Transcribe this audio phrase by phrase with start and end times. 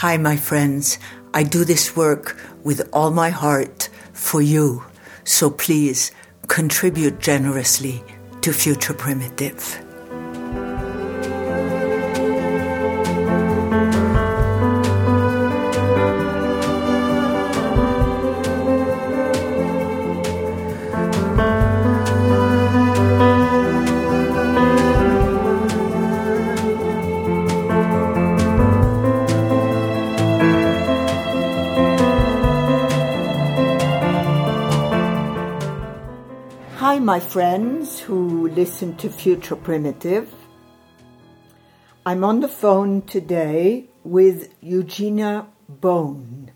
[0.00, 0.98] Hi, my friends.
[1.34, 4.82] I do this work with all my heart for you.
[5.24, 6.10] So please
[6.48, 8.02] contribute generously
[8.40, 9.89] to Future Primitive.
[37.10, 40.32] My friends who listen to Future Primitive.
[42.06, 46.52] I'm on the phone today with Eugenia Bone.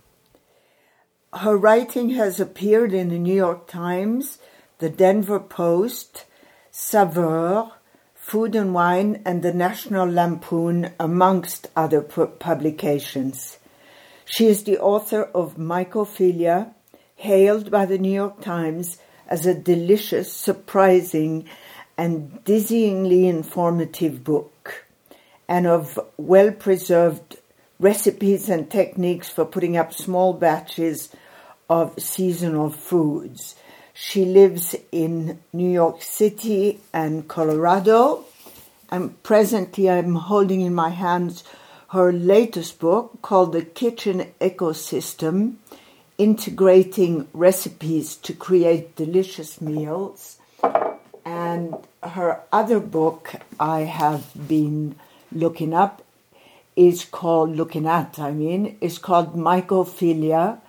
[1.32, 4.38] Her writing has appeared in the New York Times,
[4.78, 6.24] the Denver Post,
[6.70, 7.72] Saveur,
[8.14, 13.58] Food and Wine, and the National Lampoon, amongst other publications.
[14.24, 16.74] She is the author of Mycophilia,
[17.16, 21.47] hailed by the New York Times as a delicious, surprising,
[21.97, 24.84] and dizzyingly informative book,
[25.48, 27.36] and of well preserved
[27.78, 31.11] recipes and techniques for putting up small batches
[31.69, 33.55] of seasonal foods.
[33.92, 38.25] She lives in New York City and Colorado,
[38.91, 41.45] and presently I'm holding in my hands
[41.89, 45.56] her latest book called The Kitchen Ecosystem
[46.19, 50.39] integrating recipes to create delicious meals.
[51.25, 54.97] And her other book I have been
[55.33, 56.03] looking up
[56.77, 60.61] is called, looking at, I mean, is called Mycophilia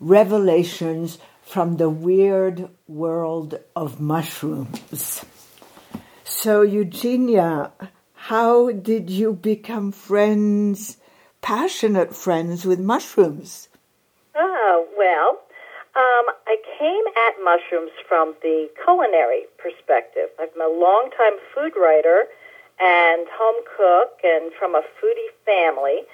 [0.00, 5.24] Revelations from the Weird World of Mushrooms.
[6.24, 7.72] So, Eugenia,
[8.14, 10.96] how did you become friends,
[11.40, 13.68] passionate friends with mushrooms?
[14.64, 15.42] Oh, well,
[15.98, 20.30] um, I came at mushrooms from the culinary perspective.
[20.38, 22.30] I've been a long-time food writer
[22.78, 26.06] and home cook and from a foodie family.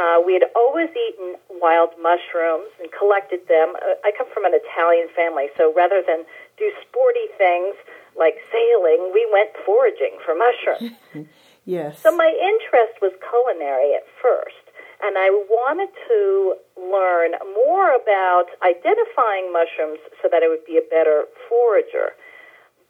[0.00, 3.76] Uh, we had always eaten wild mushrooms and collected them.
[3.76, 6.24] Uh, I come from an Italian family, so rather than
[6.56, 7.76] do sporty things
[8.16, 10.96] like sailing, we went foraging for mushrooms.
[11.66, 12.00] yes.
[12.00, 14.63] So my interest was culinary at first
[15.02, 20.86] and I wanted to learn more about identifying mushrooms so that I would be a
[20.86, 22.14] better forager.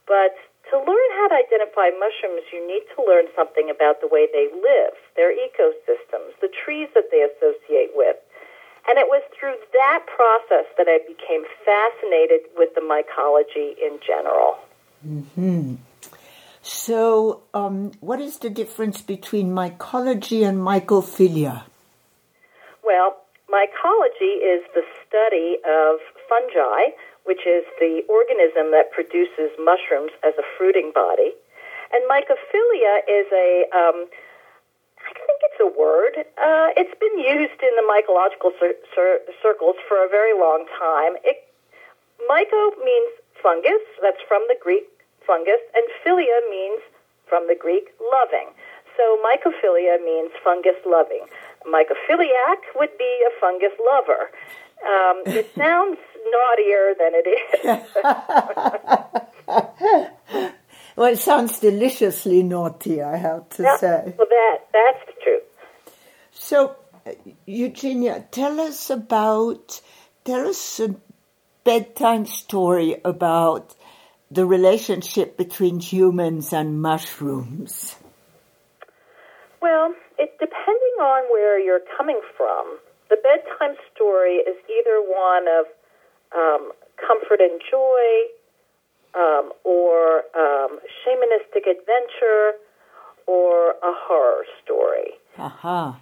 [0.07, 0.37] But
[0.71, 4.49] to learn how to identify mushrooms, you need to learn something about the way they
[4.53, 8.17] live, their ecosystems, the trees that they associate with.
[8.89, 14.59] And it was through that process that I became fascinated with the mycology in general.
[15.07, 15.77] Mm-hmm.
[16.63, 21.65] So, um, what is the difference between mycology and mycophilia?
[22.85, 23.17] Well,
[23.49, 26.93] mycology is the study of fungi,
[27.25, 31.33] which is the organism that produces mushrooms as a fruiting body.
[31.93, 34.05] And mycophilia is a, um,
[35.01, 36.29] I think it's a word.
[36.37, 41.17] Uh, it's been used in the mycological cir- cir- circles for a very long time.
[41.25, 41.41] It,
[42.29, 43.11] myco means
[43.43, 44.85] fungus, that's from the Greek
[45.27, 46.81] fungus, and philia means
[47.29, 48.53] from the Greek loving.
[48.97, 51.27] So mycophilia means fungus loving.
[51.67, 54.31] Mycophiliac would be a fungus lover.
[54.85, 55.99] Um, it sounds
[56.31, 57.43] naughtier than it is.
[60.97, 64.15] well, it sounds deliciously naughty, I have to yeah, say.
[64.19, 65.43] Well, that that's the truth.
[66.33, 66.77] So,
[67.47, 69.81] Eugenia, tell us about
[70.25, 70.95] tell us a
[71.65, 73.75] bedtime story about
[74.31, 77.97] the relationship between humans and mushrooms.
[79.61, 82.79] Well, it depending on where you're coming from,
[83.11, 85.67] the bedtime story is either one of
[86.35, 88.05] um, comfort and joy,
[89.15, 92.59] um, or um, shamanistic adventure,
[93.27, 95.15] or a horror story.
[95.39, 95.93] Uh-huh.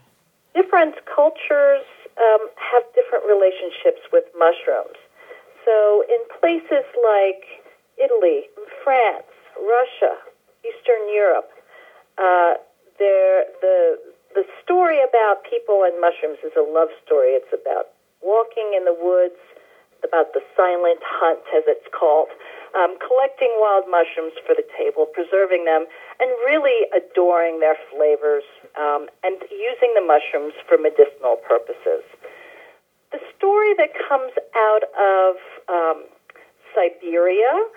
[0.54, 1.84] Different cultures
[2.18, 4.96] um, have different relationships with mushrooms.
[5.64, 7.44] So, in places like
[7.96, 8.50] Italy,
[8.82, 10.18] France, Russia,
[10.64, 11.50] Eastern Europe,
[12.18, 12.54] uh,
[12.98, 13.98] there the
[14.34, 17.36] the story about people and mushrooms is a love story.
[17.36, 17.92] It's about
[18.22, 19.36] walking in the woods,
[20.00, 22.32] about the silent hunt, as it's called,
[22.72, 25.84] um, collecting wild mushrooms for the table, preserving them,
[26.20, 28.44] and really adoring their flavors
[28.80, 32.00] um, and using the mushrooms for medicinal purposes.
[33.12, 35.36] The story that comes out of
[35.68, 35.98] um,
[36.72, 37.68] Siberia,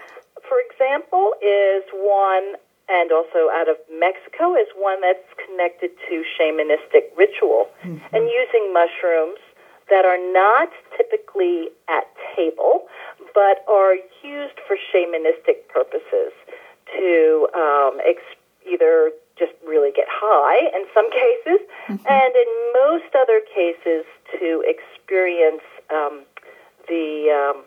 [0.48, 2.56] for example, is one
[2.90, 8.16] and also out of Mexico is one that's connected to shamanistic ritual mm-hmm.
[8.16, 9.40] and using mushrooms
[9.90, 12.06] that are not typically at
[12.36, 12.86] table,
[13.34, 16.34] but are used for shamanistic purposes
[16.94, 18.22] to um, ex-
[18.66, 22.08] either just really get high in some cases, mm-hmm.
[22.08, 24.06] and in most other cases
[24.40, 26.24] to experience um,
[26.88, 27.66] the um,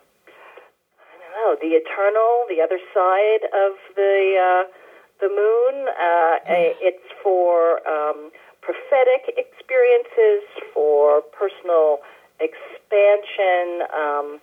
[0.99, 4.78] I don't know the eternal, the other side of the uh,
[5.19, 5.87] the moon.
[5.89, 6.37] Uh.
[6.81, 8.31] It's for um,
[8.61, 10.43] prophetic experiences,
[10.73, 11.99] for personal
[12.39, 13.83] expansion.
[13.93, 14.39] Um,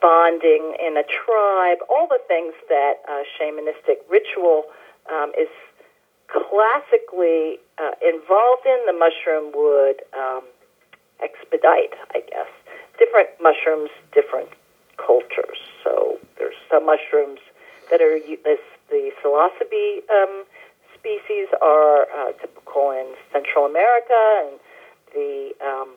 [0.00, 4.64] bonding in a tribe, all the things that uh, shamanistic ritual
[5.10, 5.48] um, is
[6.28, 10.42] classically uh, involved in, the mushroom would um,
[11.22, 12.50] expedite, I guess.
[12.98, 14.48] Different mushrooms, different
[14.96, 15.58] cultures.
[15.84, 17.40] So there's some mushrooms
[17.90, 20.44] that are this, the psilocybe um,
[20.94, 24.58] species are uh, typical in Central America, and
[25.14, 25.94] the um,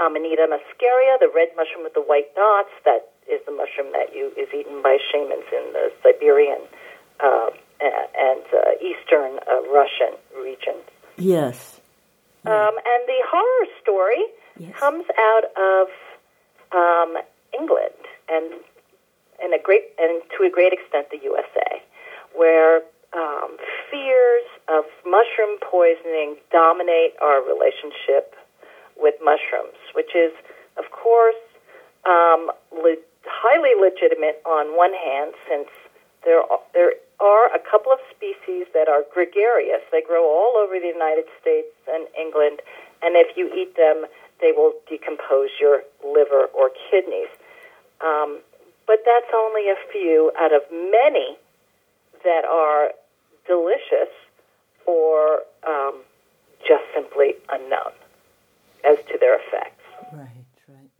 [0.00, 4.32] Amanita muscaria, the red mushroom with the white dots, that is the mushroom that you
[4.36, 6.60] is eaten by shamans in the Siberian
[7.20, 7.50] uh,
[7.80, 10.84] and uh, Eastern uh, Russian regions.
[11.16, 11.80] Yes.
[12.46, 14.24] Um, and the horror story
[14.58, 14.74] yes.
[14.78, 15.88] comes out of
[16.72, 18.52] um, England and
[19.44, 21.82] in a great and to a great extent the USA,
[22.34, 22.82] where
[23.12, 23.56] um,
[23.90, 28.34] fears of mushroom poisoning dominate our relationship
[28.96, 30.32] with mushrooms, which is,
[30.78, 31.40] of course,
[32.06, 35.68] um, le- highly legitimate on one hand, since
[36.24, 39.80] there are, there are a couple of species that are gregarious.
[39.90, 42.60] They grow all over the United States and England,
[43.02, 44.06] and if you eat them,
[44.40, 47.28] they will decompose your liver or kidneys.
[48.00, 48.40] Um,
[48.86, 51.36] but that's only a few out of many
[52.24, 52.90] that are
[53.46, 54.12] delicious
[54.86, 56.02] or um,
[56.66, 57.92] just simply unknown
[58.84, 59.82] as to their effects.
[60.12, 60.90] Right, right.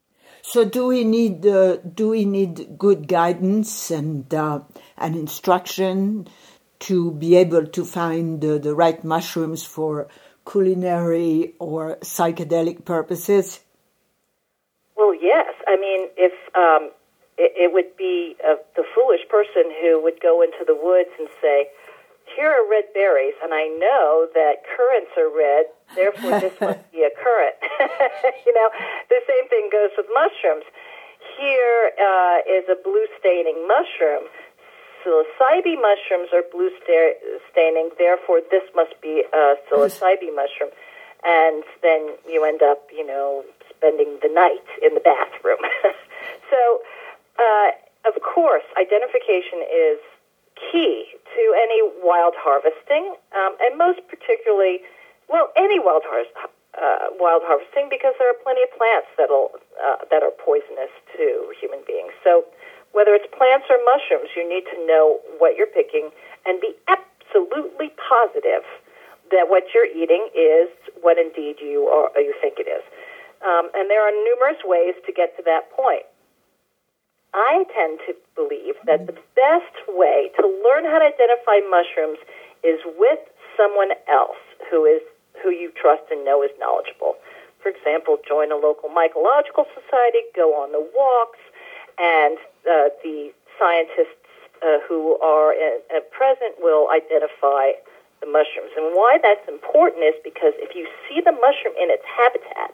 [0.43, 4.61] So, do we need uh, do we need good guidance and uh,
[4.97, 6.29] and instruction
[6.81, 10.09] to be able to find uh, the right mushrooms for
[10.51, 13.61] culinary or psychedelic purposes?
[14.97, 15.53] Well, yes.
[15.67, 16.91] I mean, if um,
[17.41, 21.29] it, it, would be uh, the foolish person who would go into the woods and
[21.41, 21.73] say,
[22.37, 27.09] "Here are red berries, and I know that currants are red, therefore this must be
[27.09, 27.57] a currant."
[28.45, 28.69] you know,
[29.09, 30.69] the same thing goes with mushrooms.
[31.41, 34.29] Here uh, is a blue staining mushroom
[35.01, 36.71] psilocybe mushrooms are blue
[37.51, 40.71] staining, therefore this must be a psilocybe mushroom.
[41.25, 45.61] And then you end up, you know, spending the night in the bathroom.
[46.51, 46.81] so,
[47.41, 47.71] uh,
[48.05, 49.99] of course, identification is
[50.71, 54.81] key to any wild harvesting, um, and most particularly,
[55.29, 56.37] well, any wild harvest.
[56.71, 59.51] Uh, wild harvesting because there are plenty of plants that'll
[59.83, 62.15] uh, that are poisonous to human beings.
[62.23, 62.47] So
[62.93, 66.15] whether it's plants or mushrooms, you need to know what you're picking
[66.47, 68.63] and be absolutely positive
[69.31, 70.71] that what you're eating is
[71.03, 72.83] what indeed you are you think it is.
[73.43, 76.07] Um, and there are numerous ways to get to that point.
[77.35, 82.19] I tend to believe that the best way to learn how to identify mushrooms
[82.65, 83.21] is with
[83.57, 84.41] someone else
[84.71, 85.03] who is
[85.43, 87.17] who you trust and know is knowledgeable.
[87.63, 91.41] For example, join a local mycological society, go on the walks,
[91.99, 92.37] and
[92.69, 94.21] uh, the scientists
[94.61, 97.73] uh, who are in, at present will identify
[98.21, 98.73] the mushrooms.
[98.77, 102.73] And why that's important is because if you see the mushroom in its habitat,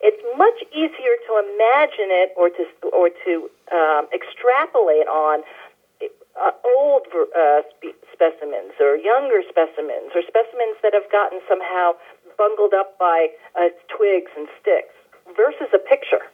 [0.00, 3.32] it's much easier to imagine it or to or to
[3.72, 5.44] um, extrapolate on
[6.40, 7.60] uh, old uh,
[8.12, 11.92] specimens or younger specimens or specimens that have gotten somehow
[12.38, 14.94] bungled up by uh, twigs and sticks
[15.36, 16.24] versus a picture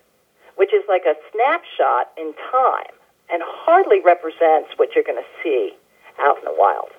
[0.56, 2.92] which is like a snapshot in time
[3.30, 5.76] and hardly represents what you're going to see
[6.18, 6.90] out in the wild.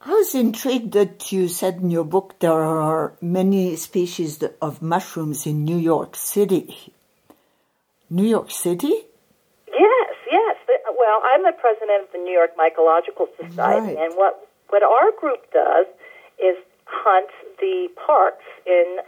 [0.00, 5.46] I was intrigued that you said in your book there are many species of mushrooms
[5.46, 6.92] in New York City.
[8.10, 8.92] New York City?
[9.66, 10.56] Yes, yes.
[10.96, 13.98] Well, I'm the president of the New York Mycological Society, right.
[13.98, 15.86] and what, what our group does
[16.38, 18.98] is hunt the parks in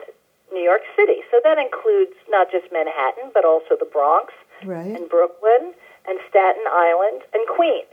[0.52, 1.21] New York City.
[1.30, 4.33] So that includes not just Manhattan, but also the Bronx
[4.64, 4.97] right.
[4.97, 5.75] and Brooklyn
[6.09, 7.92] and Staten Island and Queens.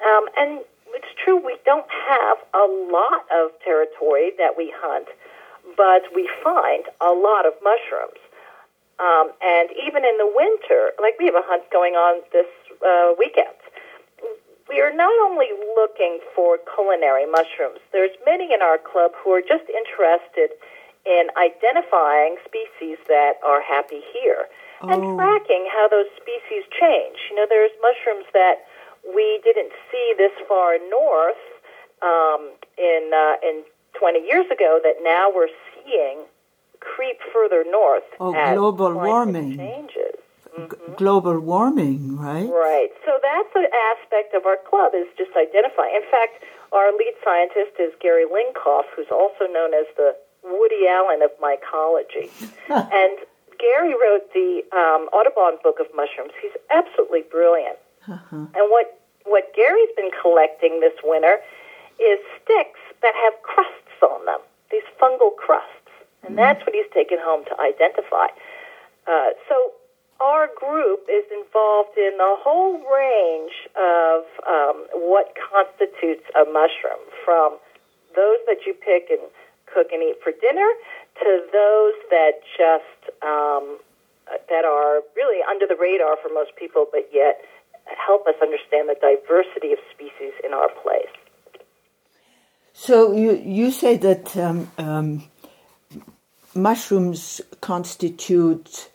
[0.00, 0.60] Um, and
[1.00, 5.08] it's true, we don't have a lot of territory that we hunt,
[5.76, 8.20] but we find a lot of mushrooms.
[9.00, 12.48] Um, and even in the winter, like we have a hunt going on this
[12.84, 13.56] uh, weekend,
[14.68, 19.40] we are not only looking for culinary mushrooms, there's many in our club who are
[19.40, 20.52] just interested
[21.08, 24.46] in identifying species that are happy here
[24.84, 25.16] and Oh.
[25.16, 27.16] tracking how those species change.
[27.30, 28.68] You know, there's mushrooms that
[29.06, 31.40] we didn't see this far north
[32.02, 33.62] um, in uh, in
[33.98, 36.20] 20 years ago that now we're seeing
[36.80, 39.56] creep further north Oh, as global warming.
[39.56, 40.16] changes.
[40.56, 42.48] G- global warming, right?
[42.48, 42.88] Right.
[43.04, 45.94] So that's an aspect of our club is just identifying.
[45.94, 46.42] In fact,
[46.72, 52.30] our lead scientist is Gary Lincoff, who's also known as the Woody Allen of mycology.
[52.70, 53.18] and
[53.58, 56.32] Gary wrote the um, Audubon Book of Mushrooms.
[56.40, 57.76] He's absolutely brilliant.
[58.54, 61.38] And what what Gary's been collecting this winter
[62.00, 64.40] is sticks that have crusts on them,
[64.70, 65.92] these fungal crusts,
[66.24, 68.26] and that's what he's taken home to identify.
[69.06, 69.72] Uh, so
[70.20, 77.56] our group is involved in the whole range of um, what constitutes a mushroom, from
[78.16, 79.20] those that you pick and
[79.72, 80.68] cook and eat for dinner
[81.22, 83.78] to those that just um,
[84.48, 87.40] that are really under the radar for most people, but yet
[87.98, 91.14] help us understand the diversity of species in our place.
[92.72, 95.24] So you you say that um, um,
[96.54, 98.88] mushrooms constitute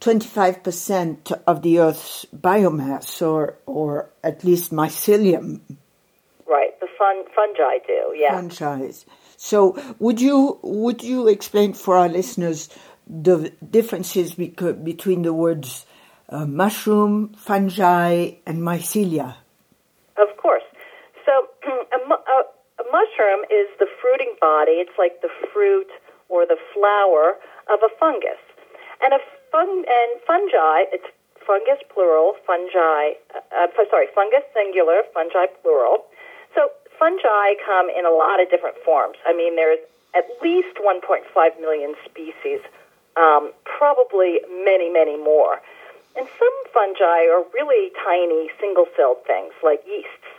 [0.00, 5.60] twenty five percent of the Earth's biomass, or or at least mycelium
[6.46, 8.30] Right, the fun, fungi do, yeah.
[8.30, 9.04] franchise.
[9.36, 12.68] So would you would you explain for our listeners
[13.06, 15.85] the differences between the words
[16.28, 19.36] uh, mushroom, fungi, and mycelia?
[20.16, 20.64] Of course.
[21.24, 22.38] So a, a,
[22.80, 24.82] a mushroom is the fruiting body.
[24.82, 25.88] It's like the fruit
[26.28, 27.34] or the flower
[27.72, 28.40] of a fungus.
[29.02, 29.20] And a
[29.52, 31.06] fun and fungi, it's
[31.46, 36.04] fungus plural, fungi, uh, uh, sorry, fungus singular, fungi plural.
[36.54, 39.16] So fungi come in a lot of different forms.
[39.26, 39.78] I mean, there's
[40.14, 42.60] at least 1.5 million species,
[43.16, 45.60] um, probably many, many more.
[46.16, 50.30] And some fungi are really tiny single-celled things like yeasts.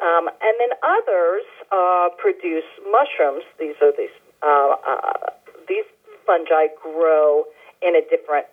[0.00, 3.44] Um, and then others uh, produce mushrooms.
[3.58, 5.30] These are these uh, uh,
[5.66, 5.84] these
[6.24, 7.44] fungi grow
[7.82, 8.46] in a different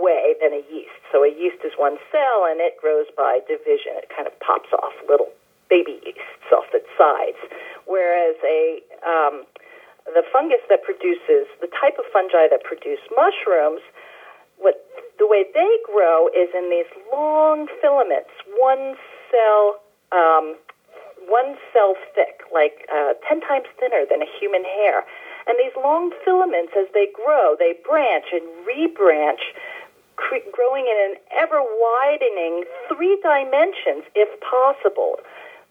[0.00, 1.00] way than a yeast.
[1.10, 3.96] So a yeast is one cell, and it grows by division.
[3.96, 5.32] It kind of pops off little
[5.70, 7.40] baby yeasts off its sides,
[7.86, 9.48] whereas a um,
[10.04, 13.80] the fungus that produces the type of fungi that produce mushrooms,
[14.64, 14.80] what
[15.20, 18.96] the way they grow is in these long filaments, one
[19.30, 20.56] cell, um,
[21.28, 25.04] one cell thick, like uh, ten times thinner than a human hair.
[25.46, 29.44] And these long filaments, as they grow, they branch and rebranch,
[30.16, 35.20] cre- growing in an ever widening three dimensions, if possible.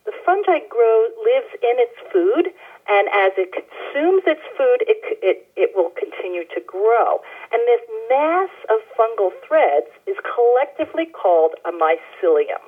[0.06, 2.52] The fungi grow lives in its food,
[2.92, 7.24] and as it consumes its food, it, it, it will continue to grow.
[7.54, 12.64] And this mass of fungal threads is collectively called a mycelium.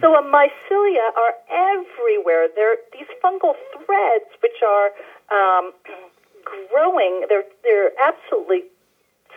[0.00, 2.48] So a mycelia are everywhere.
[2.54, 4.90] They're these fungal threads, which are
[5.32, 5.72] um,
[6.70, 7.24] growing.
[7.28, 8.64] They're they're absolutely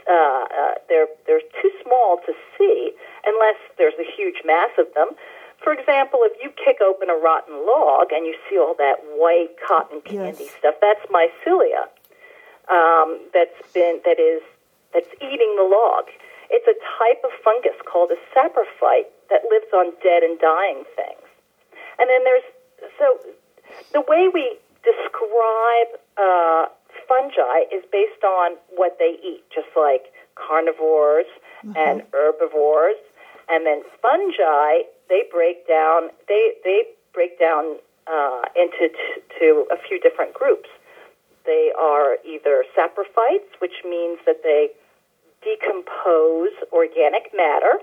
[0.09, 2.91] uh, uh, they're they're too small to see
[3.25, 5.09] unless there's a huge mass of them.
[5.63, 9.55] For example, if you kick open a rotten log and you see all that white
[9.65, 10.55] cotton candy Yes.
[10.59, 11.87] stuff, that's mycelia.
[12.71, 14.41] Um, that's been that is
[14.93, 16.05] that's eating the log.
[16.49, 21.25] It's a type of fungus called a saprophyte that lives on dead and dying things.
[21.99, 22.47] And then there's
[22.97, 23.19] so
[23.93, 26.65] the way we describe uh,
[27.07, 31.25] fungi is based on what they eat, just like carnivores
[31.75, 32.97] and herbivores.
[33.49, 36.09] And then fungi, they break down.
[36.27, 40.69] They they break down uh, into t- to a few different groups.
[41.45, 44.69] They are either saprophytes, which means that they
[45.43, 47.79] decompose organic matter.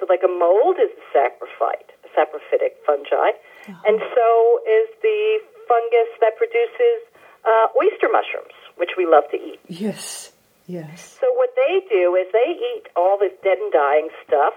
[0.00, 3.38] So, like a mold is a saprophyte, a saprophytic fungi,
[3.86, 7.06] and so is the fungus that produces
[7.44, 9.60] uh, oyster mushrooms, which we love to eat.
[9.68, 10.32] Yes,
[10.66, 11.18] yes.
[11.20, 14.54] So what they do is they eat all this dead and dying stuff,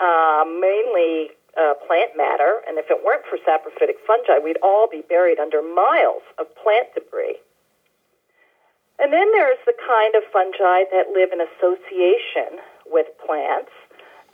[0.00, 2.62] uh, mainly uh, plant matter.
[2.68, 6.94] And if it weren't for saprophytic fungi, we'd all be buried under miles of plant
[6.94, 7.07] debris.
[8.98, 12.58] And then there's the kind of fungi that live in association
[12.90, 13.70] with plants,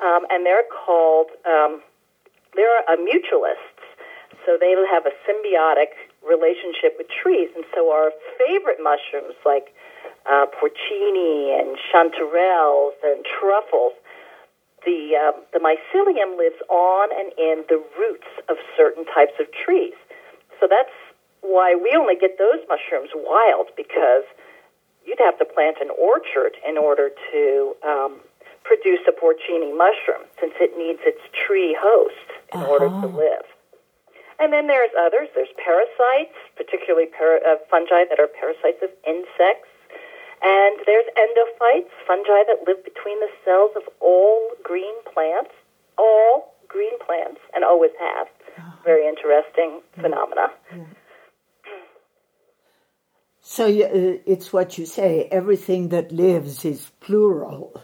[0.01, 1.83] um, and they're called um,
[2.57, 3.85] they're uh, mutualists.
[4.47, 9.75] So they have a symbiotic relationship with trees, and so our favorite mushrooms like
[10.25, 13.93] uh, porcini and chanterelles and truffles,
[14.87, 19.95] the um, the mycelium lives on and in the roots of certain types of trees.
[20.61, 20.93] So that's
[21.43, 24.25] why we only get those mushrooms wild because
[25.05, 28.21] you'd have to plant an orchard in order to um,
[28.65, 32.73] produce a porcini mushroom, since it needs its tree host in uh-huh.
[32.73, 33.45] order to live.
[34.41, 35.29] And then there's others.
[35.35, 39.71] There's parasites, particularly para, uh, fungi that are parasites of insects.
[40.43, 45.53] And there's endophytes, fungi that live between the cells of all green plants,
[45.97, 48.27] all green plants, and always have.
[48.59, 48.73] Uh-huh.
[48.85, 50.51] Very interesting phenomena.
[50.75, 50.85] Yeah.
[53.47, 57.79] So uh, it's what you say everything that lives is plural.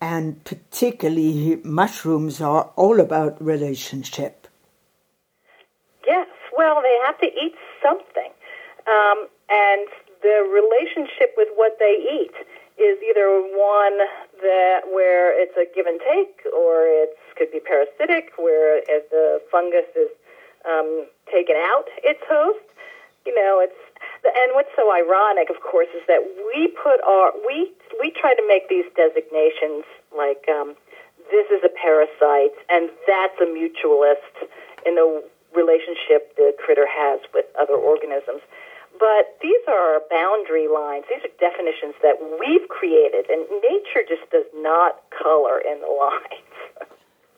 [0.00, 4.46] And particularly, mushrooms are all about relationship.
[6.06, 8.30] Yes, well, they have to eat something.
[8.86, 9.88] Um, and
[10.22, 12.34] the relationship with what they eat
[12.78, 13.98] is either one
[14.42, 19.42] that where it's a give and take, or it could be parasitic, where as the
[19.50, 20.10] fungus is
[20.64, 22.62] um, taken out its host.
[23.26, 23.74] You know, it's
[24.24, 28.44] and what's so ironic, of course, is that we put our we we try to
[28.48, 29.84] make these designations
[30.16, 30.74] like um,
[31.30, 34.48] this is a parasite and that's a mutualist
[34.86, 38.42] in the relationship the critter has with other organisms.
[38.98, 41.04] But these are boundary lines.
[41.10, 46.88] These are definitions that we've created, and nature just does not color in the lines.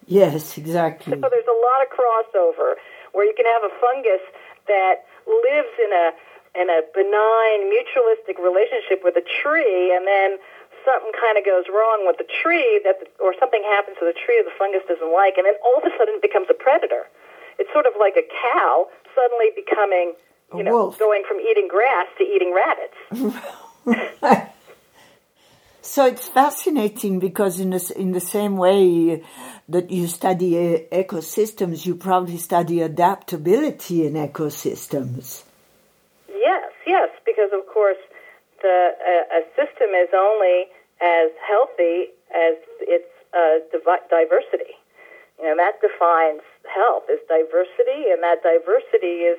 [0.05, 1.16] yes, exactly.
[1.16, 2.76] So there's a lot of crossover
[3.12, 4.21] where you can have a fungus
[4.69, 6.12] that lives in a
[6.57, 10.39] in a benign mutualistic relationship with a tree, and then
[10.87, 14.15] something kind of goes wrong with the tree that, the, or something happens to the
[14.15, 16.55] tree that the fungus doesn't like, and then all of a sudden it becomes a
[16.55, 17.11] predator.
[17.59, 20.15] It's sort of like a cow suddenly becoming,
[20.55, 20.99] you a know, wolf.
[20.99, 22.95] going from eating grass to eating rabbits.
[25.83, 29.25] so it's fascinating because in the, in the same way
[29.69, 35.46] that you study uh, ecosystems, you probably study adaptability in ecosystems
[36.87, 38.00] yes, because of course
[38.62, 40.66] the a, a system is only
[41.02, 44.78] as healthy as its uh, div- diversity.
[45.39, 49.39] You know that defines health is diversity, and that diversity is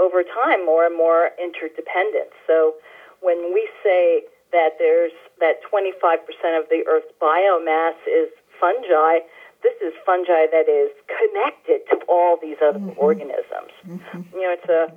[0.00, 2.32] over time more and more interdependent.
[2.46, 2.74] So
[3.20, 6.22] when we say that there's that 25%
[6.58, 9.24] of the Earth's biomass is fungi,
[9.62, 12.98] this is fungi that is connected to all these other mm-hmm.
[12.98, 13.72] organisms.
[13.86, 14.20] Mm-hmm.
[14.34, 14.92] You know, it's a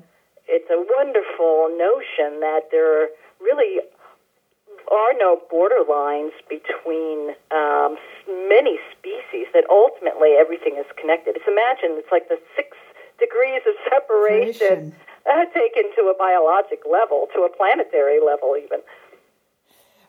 [0.48, 3.82] it's a wonderful notion that there really
[4.90, 7.98] are no border lines between um,
[8.48, 11.36] many species, that ultimately everything is connected.
[11.36, 12.78] It's imagine it's like the six
[13.20, 14.96] degrees of separation
[15.30, 18.80] uh, taken to a biologic level, to a planetary level, even.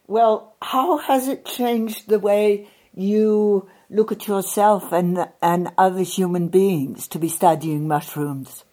[0.07, 6.48] Well, how has it changed the way you look at yourself and and other human
[6.48, 8.64] beings to be studying mushrooms?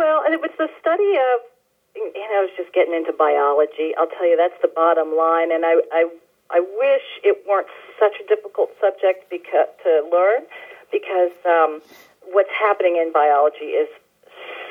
[0.00, 1.44] Well, and it was the study of,
[1.92, 3.92] know, I was just getting into biology.
[4.00, 5.52] I'll tell you, that's the bottom line.
[5.52, 6.08] And I, I,
[6.48, 7.68] I wish it weren't
[8.00, 10.48] such a difficult subject because, to learn
[10.88, 11.84] because um,
[12.32, 13.92] what's happening in biology is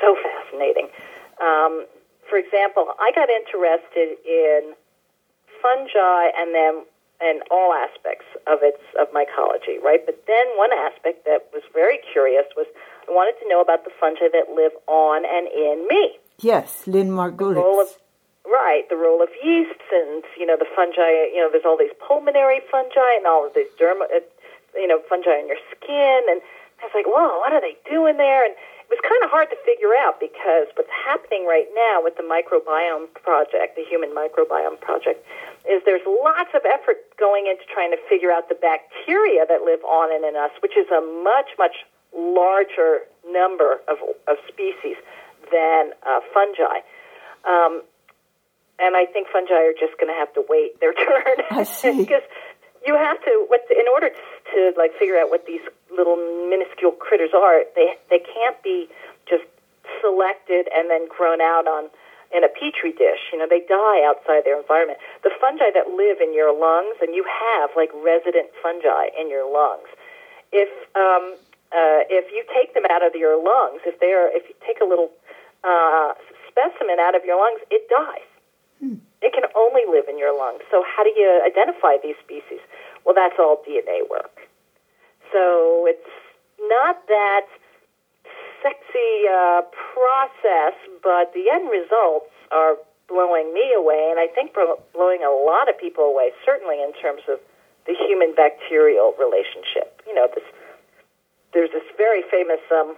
[0.02, 0.90] so fascinating.
[1.38, 1.86] Um,
[2.26, 4.74] for example, I got interested in
[5.62, 6.82] fungi and then
[7.20, 10.00] and all aspects of its of mycology, right?
[10.02, 12.66] But then one aspect that was very curious was
[13.10, 16.18] wanted to know about the fungi that live on and in me.
[16.38, 17.98] Yes, Lynn Margulis.
[18.50, 21.94] Right, the role of yeasts and, you know, the fungi, you know, there's all these
[22.02, 24.24] pulmonary fungi and all of these derma, uh,
[24.74, 26.20] you know, fungi in your skin.
[26.26, 26.42] And
[26.82, 28.42] I was like, whoa, what are they doing there?
[28.42, 32.18] And it was kind of hard to figure out because what's happening right now with
[32.18, 35.22] the microbiome project, the human microbiome project,
[35.68, 39.84] is there's lots of effort going into trying to figure out the bacteria that live
[39.86, 44.96] on and in us, which is a much, much larger number of, of species
[45.50, 46.82] than uh, fungi.
[47.44, 47.82] Um,
[48.78, 51.96] and I think fungi are just going to have to wait their turn I see.
[52.04, 52.22] because
[52.86, 53.44] you have to.
[53.48, 54.22] What in order to,
[54.54, 55.60] to like figure out what these
[55.92, 58.88] little minuscule critters are, they they can't be
[59.28, 59.44] just
[60.00, 61.90] selected and then grown out on
[62.32, 63.20] in a petri dish.
[63.32, 64.98] You know, they die outside their environment.
[65.22, 69.44] The fungi that live in your lungs, and you have like resident fungi in your
[69.44, 69.88] lungs.
[70.52, 71.36] If um,
[71.70, 74.82] uh, if you take them out of your lungs, if they are, if you take
[74.82, 75.10] a little
[75.62, 76.14] uh,
[76.50, 78.30] specimen out of your lungs, it dies.
[78.82, 78.98] Hmm.
[79.22, 80.66] It can only live in your lungs.
[80.70, 82.58] So how do you identify these species?
[83.04, 84.34] Well, that's all DNA work.
[85.30, 86.10] So it's
[86.58, 87.46] not that
[88.62, 89.62] sexy uh,
[89.94, 92.76] process, but the end results are
[93.08, 96.30] blowing me away, and I think blowing a lot of people away.
[96.44, 97.38] Certainly in terms of
[97.86, 100.00] the human bacterial relationship.
[100.06, 100.44] You know, this
[101.52, 102.96] there's this very famous um,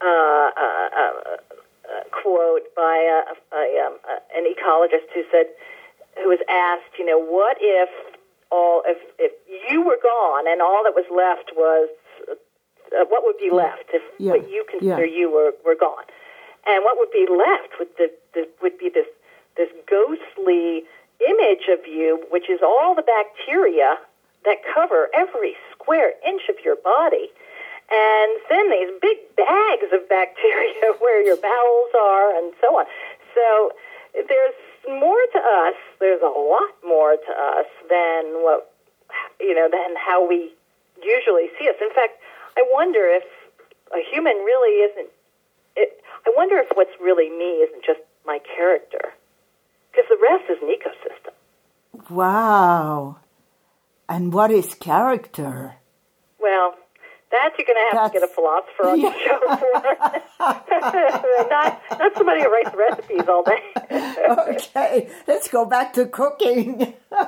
[0.00, 3.98] uh, uh, uh, quote by a, a, um,
[4.34, 5.46] an ecologist who said,
[6.22, 7.88] who was asked, you know, what if
[8.50, 9.32] all if if
[9.70, 11.88] you were gone and all that was left was
[12.28, 14.32] uh, what would be left if yeah.
[14.32, 15.18] what you consider yeah.
[15.18, 16.04] you were were gone,
[16.66, 19.08] and what would be left would the, the would be this
[19.56, 20.84] this ghostly
[21.26, 23.96] image of you, which is all the bacteria
[24.44, 27.30] that cover every square inch of your body.
[27.90, 32.86] And then these big bags of bacteria where your bowels are and so on.
[33.34, 33.72] So
[34.14, 34.54] there's
[34.88, 38.72] more to us, there's a lot more to us than what,
[39.40, 40.52] you know, than how we
[41.02, 41.76] usually see us.
[41.80, 42.18] In fact,
[42.56, 43.24] I wonder if
[43.92, 45.08] a human really isn't,
[45.76, 49.12] it, I wonder if what's really me isn't just my character.
[49.90, 52.10] Because the rest is an ecosystem.
[52.10, 53.16] Wow.
[54.08, 55.76] And what is character?
[56.38, 56.74] Well,
[57.30, 59.08] that you're going to have That's, to get a philosopher on yeah.
[59.08, 59.66] the show for.
[61.50, 63.62] not, not somebody who writes recipes all day.
[64.50, 66.92] okay, let's go back to cooking.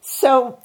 [0.00, 0.58] so,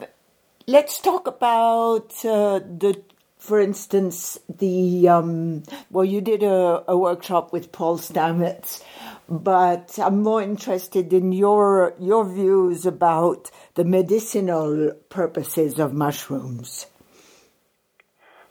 [0.65, 2.99] let's talk about uh, the,
[3.38, 8.82] for instance, the um, well, you did a, a workshop with Paul Stamets
[9.30, 16.88] but I'm more interested in your your views about the medicinal purposes of mushrooms.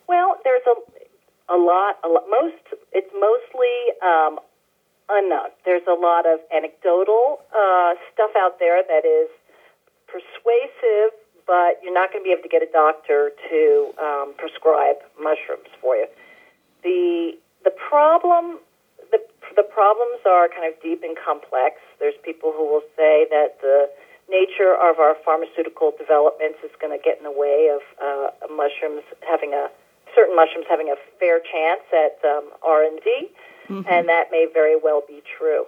[0.08, 0.96] Well, there's a
[1.48, 4.38] a lot, a lot most it's mostly um,
[5.08, 5.50] unknown.
[5.64, 9.30] There's a lot of anecdotal uh, stuff out there that is
[10.06, 11.14] persuasive,
[11.46, 15.70] but you're not going to be able to get a doctor to um, prescribe mushrooms
[15.80, 16.06] for you.
[16.82, 18.58] The the problem
[19.56, 21.80] the problems are kind of deep and complex.
[21.98, 23.88] There's people who will say that the
[24.28, 29.02] nature of our pharmaceutical developments is going to get in the way of uh, mushrooms
[29.26, 29.68] having a
[30.14, 33.28] certain mushrooms having a fair chance at um, R and D,
[33.68, 33.88] mm-hmm.
[33.88, 35.64] and that may very well be true.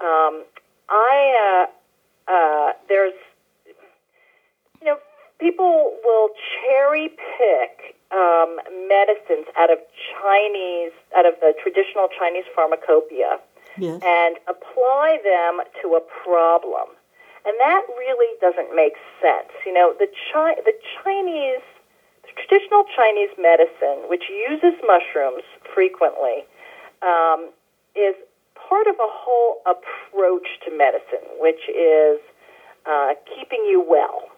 [0.00, 0.44] Um,
[0.88, 1.66] I
[2.28, 3.14] uh, uh, there's
[5.40, 6.28] people will
[6.60, 9.78] cherry pick um, medicines out of
[10.20, 13.40] Chinese, out of the traditional Chinese pharmacopoeia,
[13.78, 14.00] yes.
[14.04, 16.94] and apply them to a problem.
[17.46, 19.48] And that really doesn't make sense.
[19.64, 21.64] You know, the Chi- the Chinese,
[22.22, 26.44] the traditional Chinese medicine, which uses mushrooms frequently,
[27.00, 27.48] um,
[27.96, 28.14] is
[28.68, 32.20] part of a whole approach to medicine, which is
[32.84, 34.28] uh, keeping you well.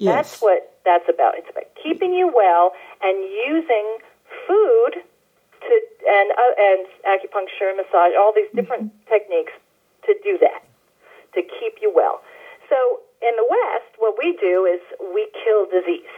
[0.00, 0.16] Yes.
[0.16, 1.36] That's what that's about.
[1.36, 2.72] It's about keeping you well
[3.04, 4.00] and using
[4.48, 5.72] food to
[6.08, 9.12] and uh, and acupuncture, massage, all these different mm-hmm.
[9.12, 9.52] techniques
[10.08, 10.64] to do that
[11.34, 12.22] to keep you well.
[12.72, 14.80] So in the West, what we do is
[15.12, 16.08] we kill disease.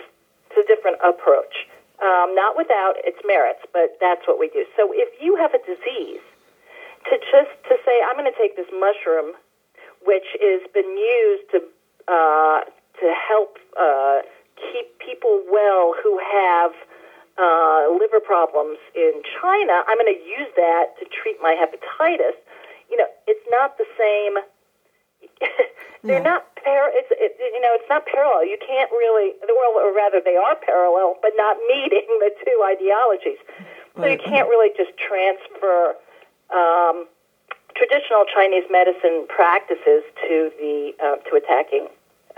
[0.47, 1.67] It's a different approach,
[1.99, 4.65] um, not without its merits, but that's what we do.
[4.77, 6.23] So if you have a disease,
[7.11, 9.35] to just to say I'm going to take this mushroom,
[10.07, 11.59] which has been used to
[12.07, 12.61] uh,
[13.01, 14.21] to help uh,
[14.57, 16.73] keep people well who have
[17.39, 22.37] uh, liver problems in China, I'm going to use that to treat my hepatitis.
[22.91, 24.37] You know, it's not the same.
[26.05, 26.23] they're yeah.
[26.23, 26.93] not par.
[26.93, 28.45] It's it, you know, it's not parallel.
[28.45, 29.33] You can't really.
[29.49, 33.41] Well, or rather, they are parallel, but not meeting the two ideologies.
[33.97, 35.95] So you can't really just transfer
[36.49, 37.05] um,
[37.77, 41.89] traditional Chinese medicine practices to the uh, to attacking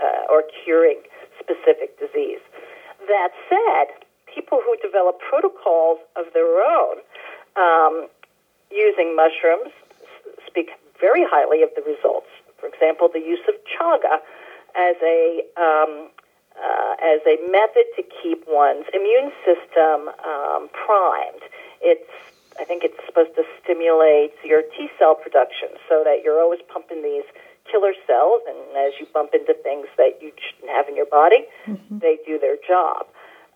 [0.01, 1.01] uh, or curing
[1.39, 2.39] specific disease.
[3.07, 6.97] That said, people who develop protocols of their own
[7.55, 8.07] um,
[8.71, 9.71] using mushrooms
[10.47, 12.27] speak very highly of the results.
[12.59, 14.19] For example, the use of chaga
[14.75, 16.09] as a um,
[16.55, 21.43] uh, as a method to keep one's immune system um, primed.
[21.81, 22.09] It's
[22.59, 27.03] I think it's supposed to stimulate your T cell production so that you're always pumping
[27.03, 27.27] these
[27.69, 31.45] killer cells, and as you bump into things that you shouldn't have in your body,
[31.65, 31.99] mm-hmm.
[31.99, 33.07] they do their job.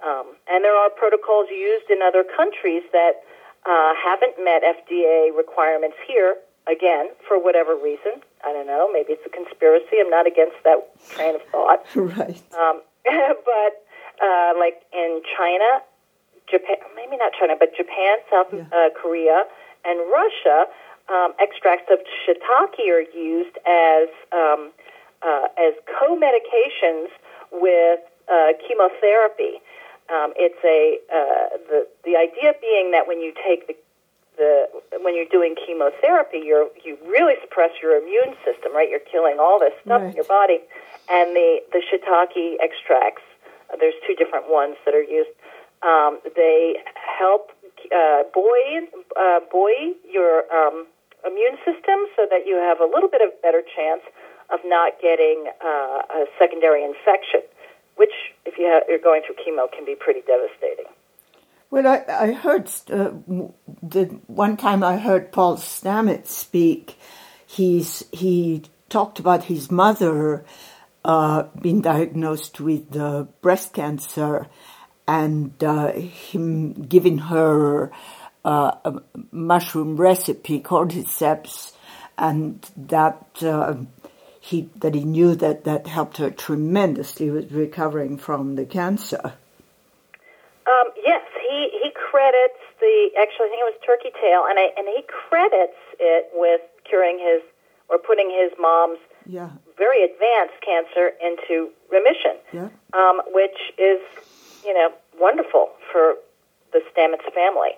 [0.06, 3.24] Um, and there are protocols used in other countries that
[3.66, 8.24] uh, haven't met FDA requirements here, again, for whatever reason.
[8.46, 10.00] I don't know, maybe it's a conspiracy.
[10.00, 10.80] I'm not against that
[11.12, 11.84] train of thought.
[11.96, 12.42] right.
[12.56, 13.72] Um, but
[14.24, 15.84] uh, like in China,
[16.50, 18.64] Japan, maybe not China, but Japan, South yeah.
[18.72, 19.44] uh, Korea,
[19.86, 20.66] and Russia,
[21.12, 24.72] um, extracts of shiitake are used as um,
[25.22, 27.10] uh, as co-medications
[27.52, 28.00] with
[28.32, 29.62] uh, chemotherapy.
[30.10, 33.76] Um, it's a uh, the the idea being that when you take the
[34.38, 34.68] the
[35.02, 38.90] when you're doing chemotherapy, you're you really suppress suppress your immune system, right?
[38.90, 40.10] You're killing all this stuff Right.
[40.10, 40.60] in your body.
[41.10, 43.24] And the, the shiitake extracts,
[43.72, 45.30] uh, there's two different ones that are used.
[45.82, 47.52] Um, they help
[47.96, 50.86] uh, buoy, uh, buoy your um,
[51.26, 54.02] immune system so that you have a little bit of better chance
[54.52, 57.42] of not getting uh, a secondary infection,
[57.96, 58.14] which,
[58.46, 60.86] if you have, you're going through chemo, can be pretty devastating.
[61.72, 63.12] Well, I, I heard uh,
[63.84, 66.98] the one time I heard Paul Stamets speak.
[67.46, 70.46] He's he talked about his mother
[71.06, 74.48] uh, being diagnosed with uh, breast cancer,
[75.08, 77.92] and uh, him giving her
[78.50, 81.74] uh, a mushroom recipe, cordyceps,
[82.18, 83.76] and that uh,
[84.40, 89.34] he that he knew that that helped her tremendously with recovering from the cancer.
[90.66, 94.74] Um, yes, he, he credits the actually I think it was turkey tail, and I,
[94.78, 97.44] and he credits it with curing his
[97.88, 102.70] or putting his mom's Yeah, very advanced cancer into remission, yeah.
[102.94, 104.02] um, which is
[104.66, 106.16] you know wonderful for
[106.74, 107.78] the Stamets family.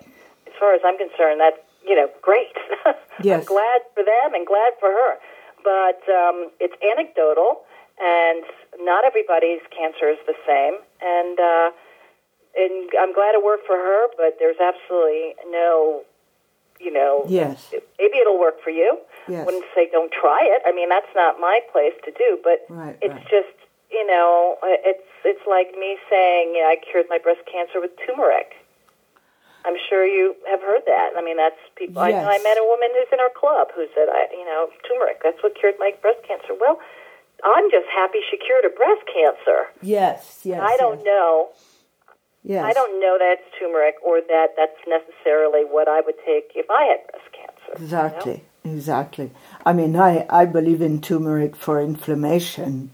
[0.52, 2.52] As far as I'm concerned, that's you know great.
[3.22, 3.40] Yes.
[3.40, 5.14] I'm glad for them and glad for her,
[5.62, 7.62] but um, it's anecdotal,
[8.02, 8.42] and
[8.80, 11.38] not everybody's cancer is the same, and.
[11.40, 11.70] Uh,
[12.54, 16.02] and I'm glad it worked for her, but there's absolutely no,
[16.78, 17.72] you know, Yes.
[17.98, 18.98] maybe it'll work for you.
[19.26, 19.46] Yes.
[19.46, 20.60] Wouldn't say don't try it.
[20.66, 23.22] I mean, that's not my place to do, but Right, it's right.
[23.30, 23.56] just,
[23.90, 28.52] you know, it's it's like me saying, yeah, I cured my breast cancer with turmeric.
[29.64, 31.10] I'm sure you have heard that.
[31.16, 32.02] I mean, that's people.
[32.02, 32.26] I, Yes.
[32.26, 35.22] I met a woman who's in our club who said, I, you know, turmeric.
[35.22, 36.54] That's what cured my breast cancer.
[36.58, 36.78] Well,
[37.44, 39.70] I'm just happy she cured her breast cancer.
[39.82, 40.60] Yes, yes.
[40.62, 41.06] I don't yes.
[41.06, 41.48] know.
[42.44, 42.64] Yes.
[42.64, 46.66] I don't know that it's turmeric or that that's necessarily what I would take if
[46.68, 47.62] I had breast cancer.
[47.68, 47.84] you know?
[47.84, 49.30] Exactly, exactly.
[49.64, 52.90] I mean, I, I believe in turmeric for inflammation,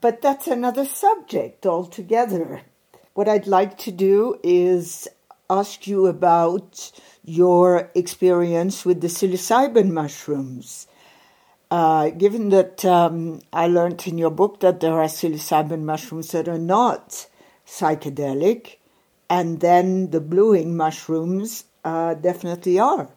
[0.00, 2.62] but that's another subject altogether.
[3.14, 5.06] What I'd like to do is
[5.50, 6.92] ask you about
[7.24, 10.86] your experience with the psilocybin mushrooms.
[11.70, 16.48] Uh, given that um, I learned in your book that there are psilocybin mushrooms that
[16.48, 17.26] are not
[17.66, 18.76] psychedelic,
[19.28, 23.08] and then the blueing mushrooms uh, definitely are.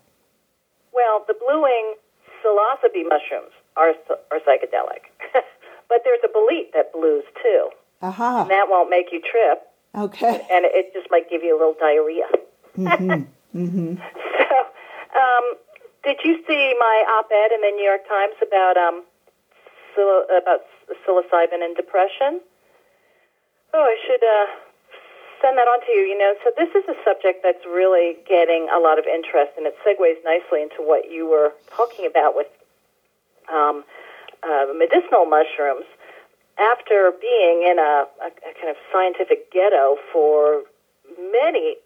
[0.93, 1.95] Well, the bluing
[2.43, 3.93] psilocybe mushrooms are
[4.31, 5.07] are psychedelic,
[5.89, 7.69] but there's a bolete that blues too.
[8.01, 8.41] Aha.
[8.41, 9.63] And that won't make you trip,
[9.93, 10.47] Okay.
[10.49, 12.27] and it just might give you a little diarrhea.
[13.51, 13.99] Mm-hmm.
[13.99, 14.57] So,
[15.19, 15.45] um,
[16.07, 19.03] did you see my op-ed in the New York Times about um,
[19.91, 20.63] psil- about
[21.03, 22.39] psilocybin and depression?
[23.73, 24.47] Oh, I should uh,
[25.41, 26.07] send that on to you.
[26.07, 29.67] You know, so this is a subject that's really getting a lot of interest, and
[29.67, 32.47] it segues nicely into what you were talking about with
[33.51, 33.83] um,
[34.43, 35.85] uh, medicinal mushrooms.
[36.61, 40.61] After being in a, a, a kind of scientific ghetto for
[41.17, 41.77] many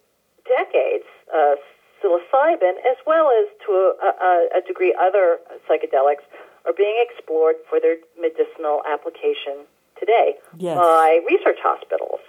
[0.44, 1.56] decades, uh,
[2.02, 6.22] psilocybin, as well as to a, a, a degree other psychedelics,
[6.66, 9.64] are being explored for their medicinal application
[9.98, 10.76] today Yes.
[10.76, 12.20] by research hospitals.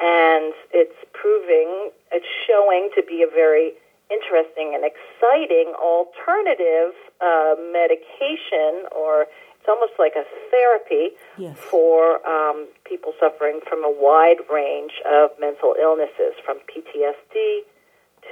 [0.00, 3.72] And it's proving, it's showing to be a very
[4.10, 9.26] interesting and exciting alternative uh, medication, or
[9.60, 11.56] it's almost like a therapy Yes.
[11.58, 17.68] for um, people suffering from a wide range of mental illnesses, from PTSD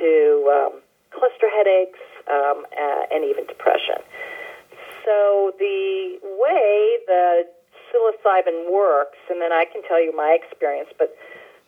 [0.01, 0.13] to
[0.49, 0.81] um,
[1.13, 2.01] cluster headaches
[2.33, 4.01] um, uh, and even depression.
[5.05, 7.45] So the way the
[7.93, 11.15] psilocybin works, and then I can tell you my experience, but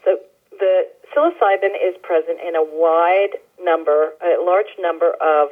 [0.04, 0.18] so
[0.58, 5.48] the psilocybin is present in a wide number, a large number of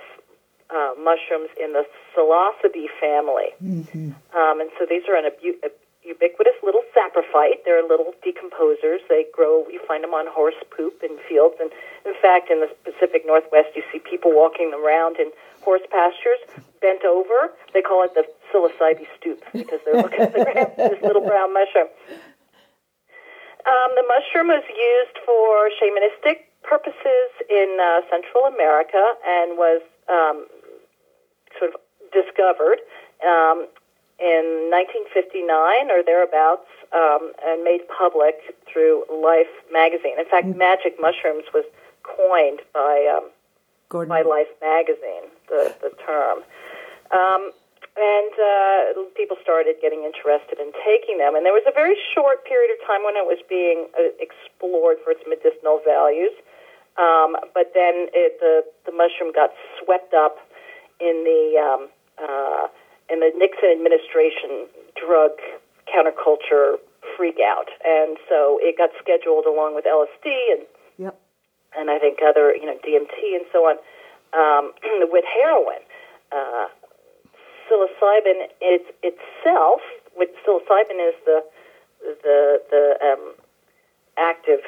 [0.70, 3.54] uh, mushrooms in the psilocybe family.
[4.36, 5.30] Um, and so these are an
[6.04, 7.64] ubiquitous little saprophyte.
[7.64, 9.00] They're little decomposers.
[9.08, 11.56] They grow, you find them on horse poop in fields.
[11.60, 11.70] And
[12.04, 15.30] in fact, in the Pacific Northwest, you see people walking around in
[15.62, 16.38] horse pastures
[16.80, 17.52] bent over.
[17.74, 20.44] They call it the psilocybe stoop because they're looking at the
[20.76, 21.88] this little brown mushroom.
[23.68, 30.46] Um, the mushroom is used for shamanistic purposes in uh, Central America and was um,
[32.12, 32.80] discovered
[33.24, 33.66] um,
[34.18, 40.18] in 1959 or thereabouts um, and made public through Life magazine.
[40.18, 41.64] In fact, magic mushrooms was
[42.02, 43.30] coined by um,
[43.88, 44.08] Gordon.
[44.08, 46.42] by Life magazine, the, the term.
[47.12, 47.52] Um,
[47.98, 51.34] and uh, people started getting interested in taking them.
[51.34, 54.98] And there was a very short period of time when it was being uh, explored
[55.02, 56.30] for its medicinal values.
[56.94, 59.50] Um, but then it, the, the mushroom got
[59.82, 60.38] swept up
[61.00, 61.90] in the um,
[62.22, 62.66] uh,
[63.10, 65.32] in the Nixon administration drug
[65.88, 66.76] counterculture
[67.16, 70.62] freak out, and so it got scheduled along with LSD and
[70.98, 71.14] Yep.
[71.78, 73.76] and I think other you know DMT and so on
[74.34, 74.72] um,
[75.10, 75.80] with heroin.
[76.30, 76.68] Uh,
[77.68, 79.80] psilocybin is itself,
[80.16, 81.44] with psilocybin is the
[82.22, 83.34] the the um,
[84.18, 84.60] active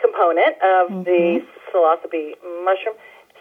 [0.00, 2.34] component of the psilocybe
[2.64, 2.94] mushroom.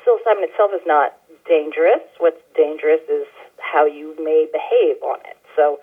[0.05, 1.13] Psilocybin itself is not
[1.47, 2.01] dangerous.
[2.17, 3.27] What's dangerous is
[3.59, 5.37] how you may behave on it.
[5.55, 5.79] So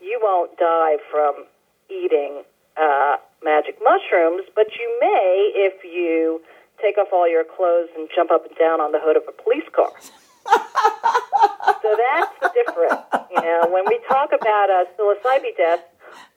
[0.00, 1.44] you won't die from
[1.88, 2.42] eating
[2.76, 6.40] uh, magic mushrooms, but you may if you
[6.82, 9.32] take off all your clothes and jump up and down on the hood of a
[9.32, 9.90] police car.
[11.80, 13.00] so that's the difference.
[13.30, 15.80] You know, when we talk about a psilocybe death,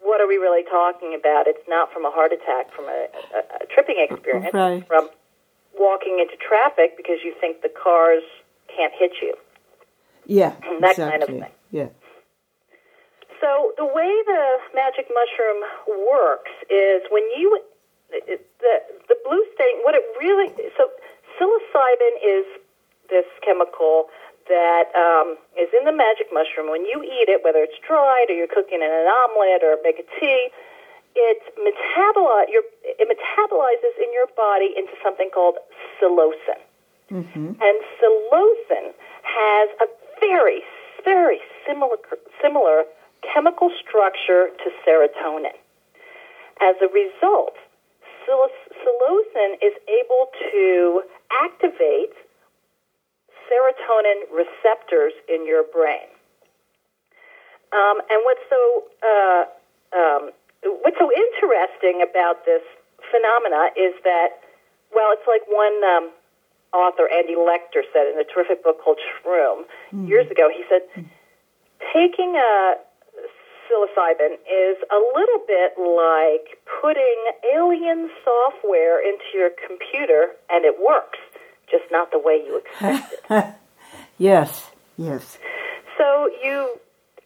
[0.02, 1.48] what are we really talking about?
[1.48, 4.88] It's not from a heart attack, from a, a, a tripping experience, Right.
[4.88, 5.10] From
[5.78, 8.24] walking into traffic because you think the cars
[8.78, 9.34] can't hit you.
[10.26, 10.54] Yeah.
[10.80, 11.10] That exactly.
[11.10, 11.46] kind of thing.
[11.72, 11.90] Yeah.
[13.42, 15.66] So the way the magic mushroom
[16.06, 17.60] works is when you
[18.10, 18.76] the
[19.10, 19.82] the blue stain.
[19.84, 20.90] What it really so
[21.36, 22.46] psilocybin is
[23.10, 24.10] this chemical
[24.48, 26.72] that um, is in the magic mushroom.
[26.72, 30.00] When you eat it, whether it's dried or you're cooking in an omelet or make
[30.00, 30.50] a tea,
[31.16, 35.58] it metabolize your it metabolizes in your body into something called
[35.98, 36.62] psilocin.
[37.62, 38.94] And psilocin
[39.24, 39.88] has a
[40.20, 40.62] very,
[41.04, 41.98] very similar,
[42.42, 42.84] similar
[43.34, 45.56] chemical structure to serotonin.
[46.62, 47.56] As a result,
[48.26, 51.04] psil- psilocin is able to
[51.44, 52.14] activate
[53.48, 56.08] serotonin receptors in your brain.
[57.72, 59.44] Um, and what's so uh,
[59.96, 60.32] um,
[60.84, 62.64] what's so interesting about this
[63.12, 64.40] phenomena is that,
[64.96, 66.12] well, it's like one um,
[66.74, 69.64] author, Andy Letcher, said in a terrific book called Shroom
[70.08, 70.50] years ago.
[70.50, 70.82] He said,
[71.94, 72.76] taking a
[73.68, 77.18] psilocybin is a little bit like putting
[77.54, 81.20] alien software into your computer and it works,
[81.70, 83.56] just not the way you expected.
[84.18, 84.72] Yes.
[84.98, 85.38] Yes.
[85.98, 86.74] So you,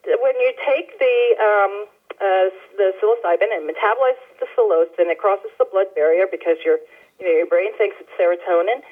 [0.04, 1.88] when you take the um,
[2.20, 6.78] uh, the psilocybin and metabolize the psilocin, it crosses the blood barrier because your
[7.20, 8.84] you know your brain thinks it's serotonin,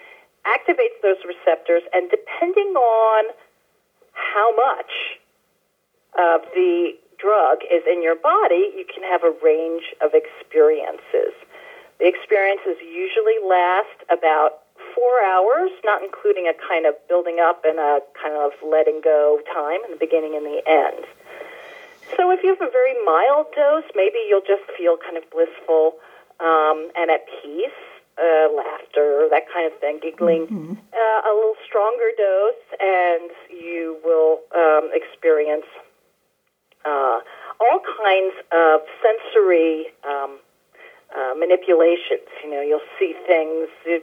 [0.49, 3.33] activates those receptors, and depending on
[4.13, 5.19] how much
[6.17, 11.35] of the drug is in your body, you can have a range of experiences.
[11.99, 14.63] The experiences usually last about
[14.95, 19.39] four hours, not including a kind of building up and a kind of letting go
[19.53, 21.05] time in the beginning and the end.
[22.15, 25.99] So if you have a very mild dose, maybe you'll just feel kind of blissful
[26.39, 27.83] um, and at peace,
[28.19, 30.47] uh, laughter, that kind of thing, giggling.
[30.93, 35.65] Uh, a little stronger dose, and you will um, experience
[36.85, 37.19] uh,
[37.59, 40.39] all kinds of sensory um,
[41.15, 42.27] uh, manipulations.
[42.43, 44.01] You know, you'll see things, you,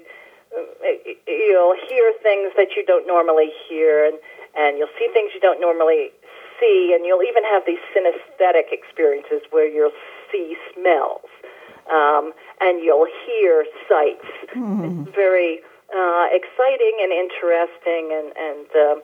[1.27, 4.19] you'll hear things that you don't normally hear, and,
[4.57, 6.11] and you'll see things you don't normally
[6.61, 9.97] see, and you'll even have these synesthetic experiences where you'll
[10.33, 11.29] see smells,
[11.93, 14.27] um, and you'll hear sights.
[15.07, 15.61] It's very
[15.95, 19.01] uh, exciting and interesting, and and uh,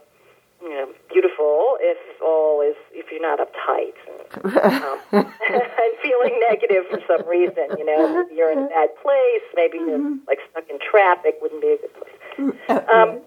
[0.63, 4.99] you know, beautiful if all is if you're not uptight and, um,
[5.43, 7.67] and feeling negative for some reason.
[7.79, 9.47] You know, you're in a bad place.
[9.55, 11.39] Maybe you're like stuck in traffic.
[11.43, 12.59] Wouldn't be a good place.
[12.69, 13.21] Um,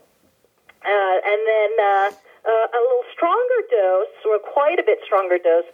[0.85, 2.09] uh, and then uh,
[2.45, 5.65] uh, a little stronger dose, or quite a bit stronger dose,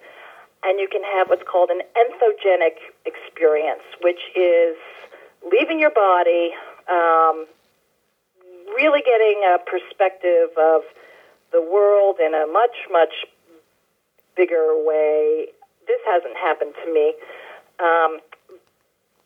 [0.64, 4.78] and you can have what's called an entheogenic experience, which is
[5.52, 6.52] leaving your body,
[6.88, 7.48] um,
[8.76, 10.82] really getting a perspective of
[11.52, 13.26] the world in a much, much
[14.36, 15.48] bigger way.
[15.88, 17.14] This hasn't happened to me,
[17.80, 18.20] um,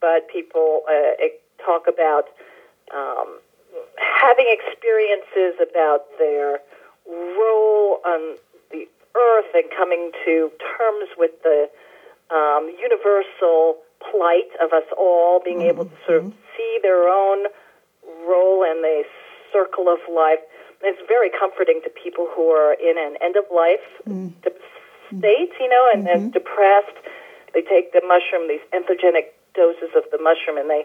[0.02, 1.26] but people uh,
[1.64, 2.26] talk about
[2.94, 3.40] um,
[4.22, 6.60] having experiences about their
[7.08, 8.38] role on
[9.16, 11.70] earth and coming to terms with the
[12.32, 13.78] um, universal
[14.12, 17.48] plight of us all, being able to sort of see their own
[18.28, 19.04] role in the
[19.54, 20.40] circle of life.
[20.84, 23.82] And it's very comforting to people who are in an end of life
[24.44, 24.52] de-
[25.18, 26.98] state, you know, and then depressed.
[27.54, 30.84] They take the mushroom, these entheogenic doses of the mushroom, and they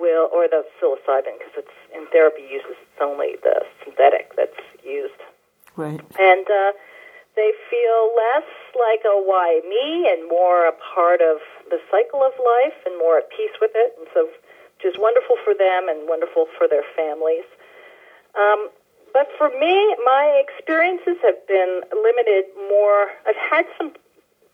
[0.00, 5.20] will, or the psilocybin, because it's in therapy uses it's only the synthetic that's used
[5.76, 6.00] Right.
[6.18, 6.72] and uh,
[7.38, 11.38] they feel less like a why me and more a part of
[11.70, 15.36] the cycle of life and more at peace with it, and so which is wonderful
[15.44, 17.46] for them and wonderful for their families.
[18.34, 18.70] Um,
[19.12, 19.74] but for me,
[20.04, 23.10] my experiences have been limited more.
[23.26, 23.92] I've had some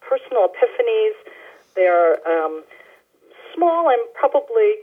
[0.01, 1.16] personal epiphanies.
[1.76, 2.64] They're um,
[3.55, 4.76] small and probably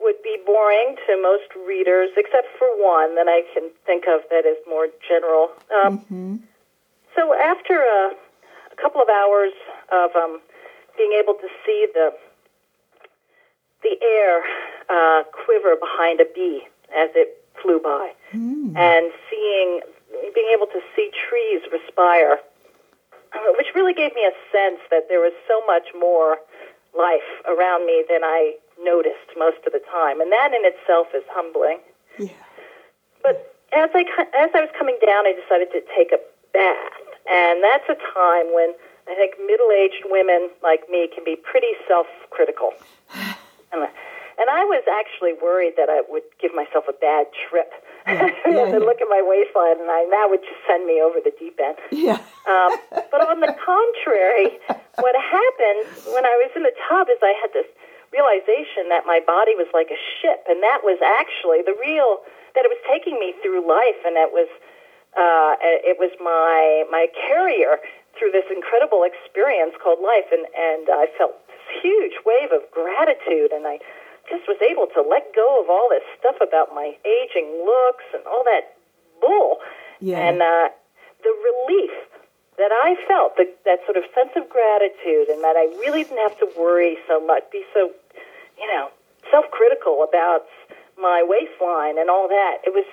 [0.00, 4.44] would be boring to most readers, except for one that I can think of that
[4.46, 5.50] is more general.
[5.70, 6.36] Um, Mm-hmm.
[7.16, 8.12] So after a,
[8.72, 9.52] a couple of hours
[9.90, 10.40] of um,
[10.96, 12.12] being able to see the
[13.82, 14.42] the air
[14.88, 16.62] uh, quiver behind a bee
[16.96, 18.12] as it flew by,
[18.76, 19.80] and seeing
[20.34, 22.38] being able to see trees respire,
[23.32, 26.38] uh, which really gave me a sense that there was so much more
[26.96, 31.24] life around me than I noticed most of the time, and that in itself is
[31.30, 31.78] humbling.
[32.18, 32.28] Yeah.
[33.22, 34.04] But as I
[34.36, 36.20] as I was coming down, I decided to take a
[36.52, 36.92] bath,
[37.30, 38.74] and that's a time when
[39.06, 42.72] I think middle-aged women like me can be pretty self-critical.
[43.70, 43.90] And, I-
[44.66, 47.72] was actually worried that I would give myself a bad trip.
[48.04, 48.86] Yeah, yeah, and yeah.
[48.86, 51.78] look at my waistline, and I, that would just send me over the deep end.
[51.90, 52.20] Yeah.
[52.46, 52.70] Um,
[53.10, 54.58] but on the contrary,
[55.02, 57.66] what happened when I was in the tub is I had this
[58.14, 62.22] realization that my body was like a ship, and that was actually the real
[62.54, 64.48] that it was taking me through life, and it was
[65.16, 67.78] uh, it was my my carrier
[68.18, 73.52] through this incredible experience called life, and and I felt this huge wave of gratitude,
[73.52, 73.78] and I
[74.28, 78.22] just was able to let go of all this stuff about my aging looks and
[78.26, 78.74] all that
[79.20, 79.58] bull,
[80.00, 80.18] Yeah.
[80.18, 80.68] and uh,
[81.22, 81.94] the relief
[82.58, 86.18] that I felt, the, that sort of sense of gratitude, and that I really didn't
[86.18, 87.92] have to worry so much, be so,
[88.58, 88.90] you know,
[89.30, 90.46] self-critical about
[90.98, 92.58] my waistline and all that.
[92.64, 92.86] It was,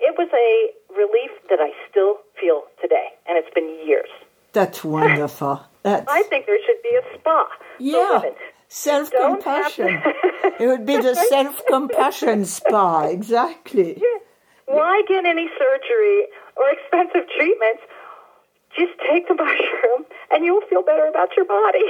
[0.00, 4.08] it was a relief that I still feel today, and it's been years.
[4.52, 5.60] That's wonderful.
[5.82, 7.46] That's I think there should be a spa
[7.78, 8.22] yeah.
[8.68, 10.00] Self compassion.
[10.60, 14.00] it would be the self compassion spa, exactly.
[14.66, 16.26] Why get any surgery
[16.56, 17.82] or expensive treatments?
[18.78, 21.82] Just take the mushroom, and you'll feel better about your body.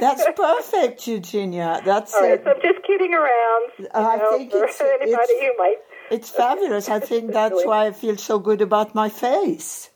[0.00, 1.82] That's perfect, Eugenia.
[1.84, 2.44] That's All right, it.
[2.44, 3.70] so I'm just kidding around.
[3.92, 5.76] I know, think it's- anybody it's- who might.
[6.12, 6.88] It's fabulous.
[6.88, 9.88] I think that's why I feel so good about my face.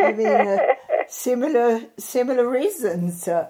[0.00, 0.58] I mean, uh,
[1.08, 3.28] similar similar reasons.
[3.28, 3.46] Uh,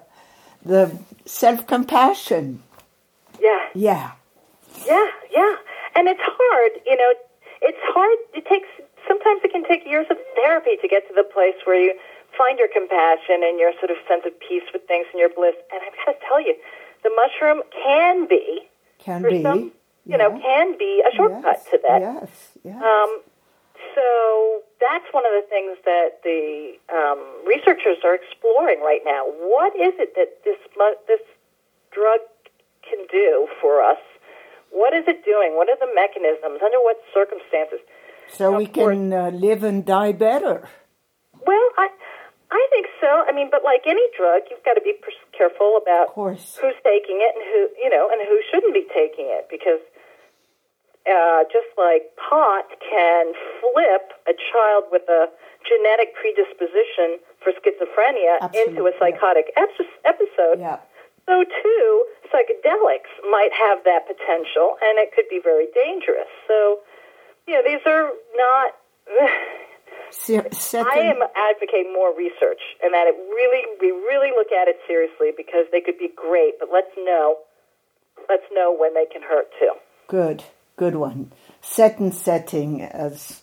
[0.65, 0.83] the
[1.25, 2.63] self compassion.
[3.41, 4.13] Yeah, Yeah.
[4.87, 5.55] yeah, yeah.
[5.97, 7.13] And it's hard, you know.
[7.63, 8.19] It's hard.
[8.35, 8.69] It takes
[9.09, 11.95] sometimes it can take years of therapy to get to the place where you
[12.37, 15.55] find your compassion and your sort of sense of peace with things and your bliss.
[15.73, 16.55] And I've got to tell you,
[17.03, 18.61] the mushroom can be,
[18.99, 19.43] Can be.
[19.43, 19.73] some,
[20.07, 21.65] you know, can be a shortcut yes.
[21.71, 22.01] to that.
[22.01, 22.29] Yes.
[22.65, 22.77] Yes.
[22.77, 23.11] Um,
[23.95, 29.25] so that's one of the things that the um, researchers are exploring right now.
[29.25, 31.23] What is it that this mu- this
[31.93, 32.21] drug
[32.83, 34.01] can do for us?
[34.71, 35.57] What is it doing?
[35.57, 36.61] What are the mechanisms?
[36.61, 37.81] Under what circumstances?
[38.29, 38.95] so we course.
[38.95, 40.69] can uh, live and die better.
[41.47, 41.89] Well, I
[42.51, 43.25] I think so.
[43.29, 44.95] I mean, but like any drug, you've got to be
[45.37, 49.49] careful about who's taking it and who you know and who shouldn't be taking it
[49.51, 49.81] because
[51.05, 55.29] uh, just like pot can flip a child with a
[55.65, 60.61] genetic predisposition for schizophrenia into a psychotic epi- episode.
[60.61, 60.81] Yeah.
[61.27, 66.29] So too, psychedelics might have that potential, and it could be very dangerous.
[66.49, 66.81] So,
[67.47, 68.73] you know, these are not.
[70.11, 74.79] Second, I am advocating more research, and that it really, we really look at it
[74.87, 77.39] seriously because they could be great, but let's know,
[78.29, 79.73] let's know when they can hurt too.
[80.07, 80.45] Good,
[80.77, 81.33] good one.
[81.61, 83.43] Set and setting, as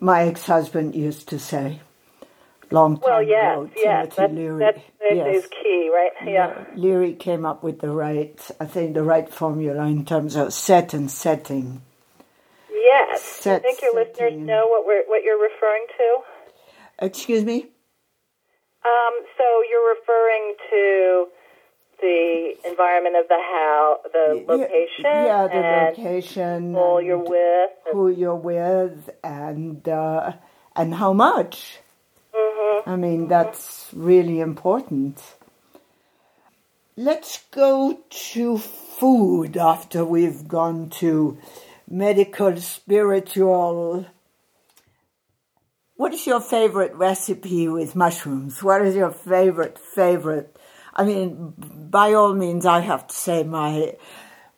[0.00, 1.80] my ex-husband used to say,
[2.70, 3.70] long time Well, yes, ago.
[3.76, 4.58] yes, Timothy that's, Leary.
[4.58, 4.82] that
[5.16, 5.44] yes.
[5.44, 6.10] is key, right?
[6.24, 6.64] Yeah.
[6.76, 10.94] Leary came up with the right, I think, the right formula in terms of set
[10.94, 11.82] and setting.
[12.70, 13.42] Yes.
[13.42, 16.18] Do you think your listeners know what we're what you're referring to?
[17.00, 17.66] Excuse me.
[18.84, 21.26] Um, so you're referring to
[22.00, 26.74] the environment of the house, the location, Yeah, the and location.
[26.74, 27.70] who you're with.
[27.86, 30.32] and- Who you're with, and uh,
[30.76, 31.78] and how much.
[32.34, 32.90] Mm-hmm.
[32.90, 35.20] I mean, that's really important.
[36.96, 37.98] Let's go
[38.32, 41.38] to food after we've gone to
[41.88, 44.06] medical, spiritual.
[45.96, 48.62] What is your favorite recipe with mushrooms?
[48.62, 50.56] What is your favorite, favorite?
[50.98, 51.54] I mean,
[51.90, 53.96] by all means, I have to say my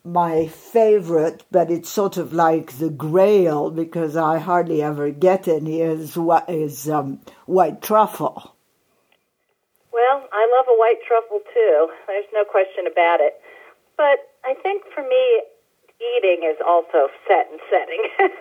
[0.04, 5.82] my favorite, but it's sort of like the grail because I hardly ever get any.
[5.82, 8.56] Is what is um, white truffle?
[9.92, 11.88] Well, I love a white truffle too.
[12.08, 13.34] There's no question about it.
[13.96, 15.42] But I think for me,
[16.00, 18.30] eating is also set and setting.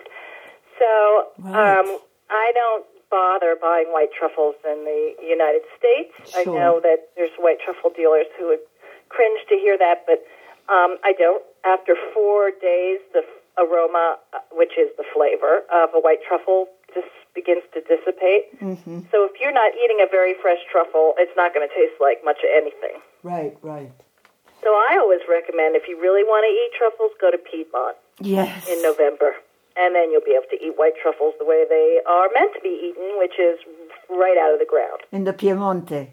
[0.80, 1.80] So Right.
[1.80, 1.98] um,
[2.30, 6.14] I don't bother buying white truffles in the United States.
[6.36, 8.62] I know that there's white truffle dealers who would
[9.08, 10.22] cringe to hear that, but
[10.72, 11.42] um, I don't.
[11.64, 13.22] After four days, the
[13.58, 18.54] aroma, uh, which is the flavor of a white truffle, just begins to dissipate.
[18.62, 19.10] Mm-hmm.
[19.10, 22.24] So if you're not eating a very fresh truffle, it's not going to taste like
[22.24, 23.02] much of anything.
[23.22, 23.90] Right, right.
[24.62, 28.68] So I always recommend if you really want to eat truffles, go to Piedmont Yes.
[28.68, 29.34] in November.
[29.76, 32.60] And then you'll be able to eat white truffles the way they are meant to
[32.60, 33.58] be eaten, which is
[34.10, 35.00] right out of the ground.
[35.12, 36.10] In the Piemonte.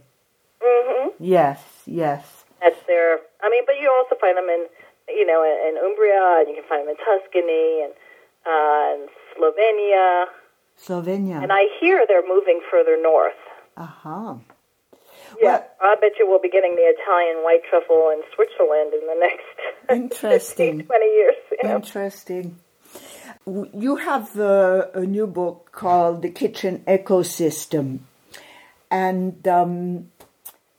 [0.62, 1.10] Mm-hmm.
[1.20, 2.46] Yes, yes.
[2.62, 3.20] That's their.
[3.42, 4.66] I mean, but you also find them in,
[5.10, 7.94] you know, in, in Umbria, and you can find them in Tuscany and
[8.46, 10.26] uh, and Slovenia.
[10.80, 11.44] Slovenia.
[11.44, 13.34] And I hear they're moving further north.
[13.76, 14.36] Uh huh.
[15.42, 19.18] Yeah, I bet you we'll be getting the Italian white truffle in Switzerland in the
[19.20, 19.44] next
[19.90, 20.80] Interesting.
[20.80, 21.36] 15, 20 years.
[21.52, 21.76] You know?
[21.76, 22.60] Interesting.
[23.48, 28.00] You have a new book called The Kitchen Ecosystem.
[28.92, 30.12] And um,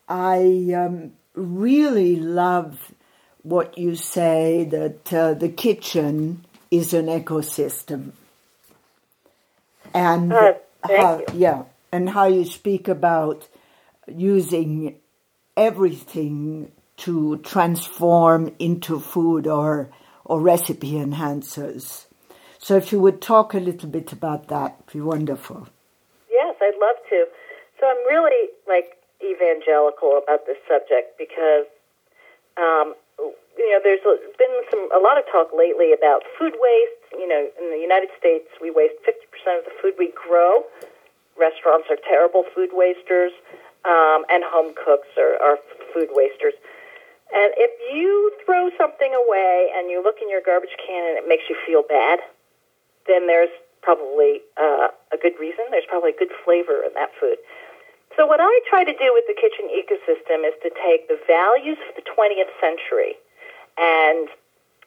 [0.07, 2.93] I um, really love
[3.41, 8.11] what you say that uh, the kitchen is an ecosystem.
[9.93, 11.25] And thank how, you.
[11.33, 13.47] yeah, and how you speak about
[14.07, 14.95] using
[15.57, 19.89] everything to transform into food or
[20.25, 22.05] or recipe enhancers.
[22.59, 25.67] So if you would talk a little bit about that, it'd be wonderful.
[26.29, 27.25] Yes, I'd love to.
[27.79, 31.65] So I'm really like evangelical about this subject because,
[32.59, 32.95] um,
[33.57, 34.03] you know, there's
[34.37, 36.99] been some a lot of talk lately about food waste.
[37.15, 40.67] You know, in the United States, we waste 50% of the food we grow.
[41.39, 43.31] Restaurants are terrible food wasters,
[43.87, 45.57] um, and home cooks are, are
[45.95, 46.53] food wasters.
[47.31, 51.27] And if you throw something away and you look in your garbage can and it
[51.27, 52.19] makes you feel bad,
[53.09, 53.51] then there's
[53.81, 55.65] probably uh, a good reason.
[55.71, 57.41] There's probably good flavor in that food.
[58.15, 61.77] So, what I try to do with the kitchen ecosystem is to take the values
[61.89, 63.15] of the 20th century
[63.77, 64.29] and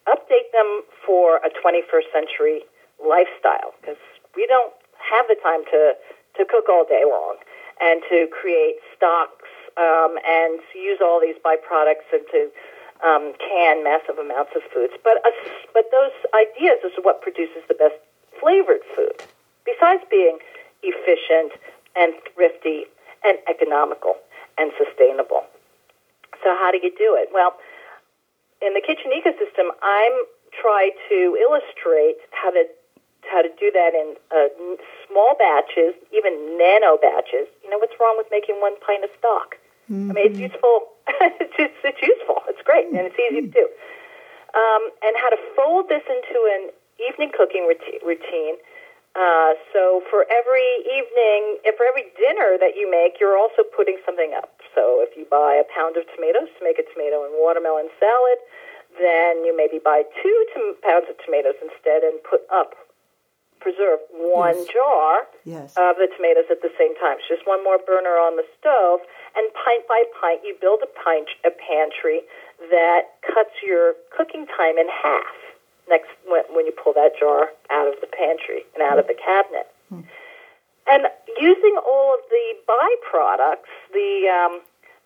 [0.06, 2.62] update them for a 21st century
[3.00, 4.00] lifestyle because
[4.36, 5.94] we don't have the time to,
[6.36, 7.36] to cook all day long
[7.80, 9.48] and to create stocks
[9.78, 12.50] um, and use all these byproducts and to
[13.02, 14.94] um, can massive amounts of foods.
[15.02, 15.34] But, uh,
[15.74, 17.98] but those ideas is what produces the best
[18.42, 19.22] flavored food,
[19.64, 20.38] besides being
[20.82, 21.54] efficient
[21.94, 22.84] and thrifty
[23.22, 24.18] and economical
[24.58, 25.46] and sustainable.
[26.42, 27.30] So, how do you do it?
[27.32, 27.54] Well,
[28.60, 30.12] in the kitchen ecosystem, I'm
[30.50, 32.66] try to illustrate how to
[33.30, 34.50] how to do that in uh,
[35.06, 37.46] small batches, even nano batches.
[37.62, 39.56] You know what's wrong with making one pint of stock?
[40.10, 40.90] I mean, it's useful.
[41.38, 42.42] it's, just, it's useful.
[42.48, 43.66] It's great, and it's easy to do.
[44.52, 46.70] Um, and how to fold this into an
[47.08, 48.00] evening cooking routine.
[48.04, 48.56] routine.
[49.12, 54.32] Uh, so for every evening, for every dinner that you make, you're also putting something
[54.32, 54.56] up.
[54.74, 58.40] So if you buy a pound of tomatoes to make a tomato and watermelon salad,
[58.96, 62.72] then you maybe buy two tom- pounds of tomatoes instead and put up,
[63.60, 64.68] preserve one Yes.
[64.72, 65.76] jar Yes.
[65.76, 67.18] of the tomatoes at the same time.
[67.20, 69.04] It's just one more burner on the stove,
[69.36, 72.24] and pint by pint, you build a pint a pantry
[72.70, 75.36] that cuts your cooking time in half.
[75.92, 79.18] Next, when, when you pull that jar out of the pantry and out of the
[79.18, 79.68] cabinet,
[80.88, 81.04] and
[81.36, 84.54] using all of the byproducts, the um,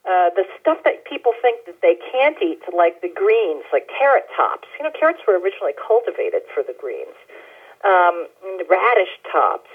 [0.06, 4.30] uh, the stuff that people think that they can't eat, like the greens, like carrot
[4.38, 4.70] tops.
[4.78, 7.18] You know, carrots were originally cultivated for the greens.
[7.82, 9.70] Um, and radish tops,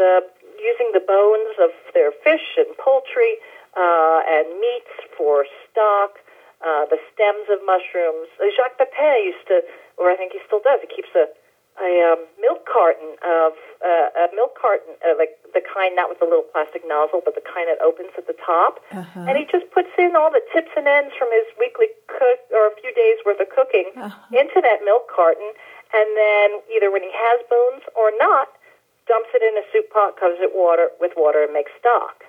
[0.00, 0.24] the
[0.56, 3.36] using the bones of their fish and poultry
[3.76, 6.16] uh, and meats for stock,
[6.64, 8.32] uh, the stems of mushrooms.
[8.40, 9.60] Uh, Jacques Pepin used to,
[9.96, 10.80] or I think he still does.
[10.80, 11.28] He keeps a
[11.76, 13.52] a um, milk carton of
[13.84, 17.36] uh, a milk carton, uh, like the kind not with the little plastic nozzle, but
[17.36, 18.80] the kind that opens at the top.
[18.92, 19.28] Uh-huh.
[19.28, 22.72] And he just puts in all the tips and ends from his weekly cook or
[22.72, 23.92] a few days worth of cooking
[24.32, 25.52] into that milk carton,
[25.92, 28.56] and then either when he has bones or not,
[29.04, 32.24] dumps it in a soup pot, covers it water with water, and makes stock.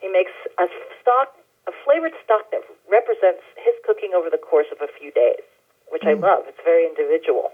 [0.00, 0.66] He makes a
[1.02, 1.36] stock,
[1.68, 5.44] a flavored stock that represents his cooking over the course of a few days,
[5.90, 6.44] which I love.
[6.46, 7.52] It's very individual.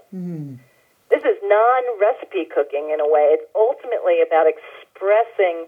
[1.09, 3.37] This is non-recipe cooking in a way.
[3.37, 5.67] It's ultimately about expressing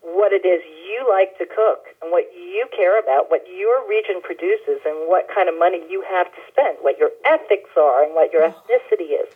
[0.00, 4.22] what it is you like to cook and what you care about, what your region
[4.22, 8.14] produces, and what kind of money you have to spend, what your ethics are, and
[8.14, 9.28] what your ethnicity is.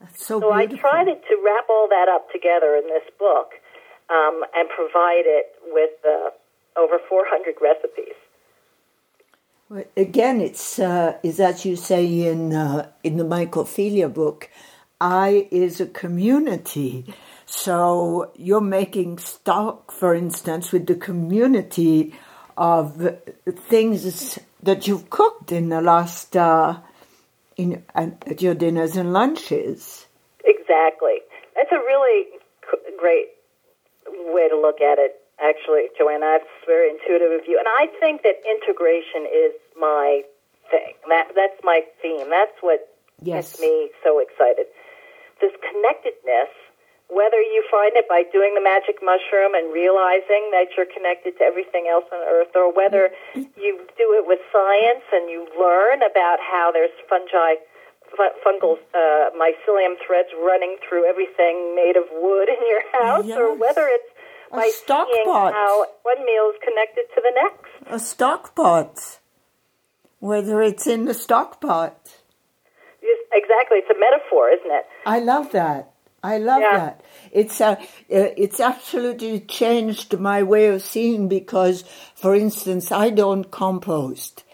[0.00, 3.56] That's so, So I tried to wrap all that up together in this book
[4.08, 6.30] um, and provide it with uh,
[6.76, 8.16] over 400 recipes.
[9.96, 14.50] Again, it's uh, is as you say in uh, in the Mycophilia book.
[15.00, 17.14] I is a community.
[17.46, 22.14] So you're making stock, for instance, with the community
[22.56, 23.16] of
[23.68, 26.80] things that you've cooked in the last uh,
[27.56, 30.06] in at your dinners and lunches.
[30.44, 31.18] Exactly.
[31.54, 32.26] That's a really
[32.98, 33.28] great
[34.34, 35.19] way to look at it.
[35.40, 40.22] Actually, Joanna, that's very intuitive of you, and I think that integration is my
[40.70, 40.94] thing.
[41.08, 42.28] That that's my theme.
[42.28, 42.88] That's what
[43.22, 43.56] yes.
[43.56, 44.66] gets me so excited.
[45.40, 46.52] This connectedness
[47.10, 51.42] whether you find it by doing the magic mushroom and realizing that you're connected to
[51.42, 56.38] everything else on earth, or whether you do it with science and you learn about
[56.38, 57.58] how there's fungi,
[58.46, 63.36] fungal uh, mycelium threads running through everything made of wood in your house, yes.
[63.36, 64.09] or whether it's
[64.50, 65.52] by seeing pot.
[65.52, 67.94] how one meal is connected to the next.
[67.94, 69.18] A stock pot,
[70.18, 72.16] whether it's in the stock pot.
[73.02, 74.86] Yes, exactly, it's a metaphor, isn't it?
[75.06, 75.92] I love that.
[76.22, 76.76] I love yeah.
[76.76, 77.04] that.
[77.32, 77.76] It's uh,
[78.08, 81.82] it's absolutely changed my way of seeing because,
[82.14, 84.44] for instance, I don't compost,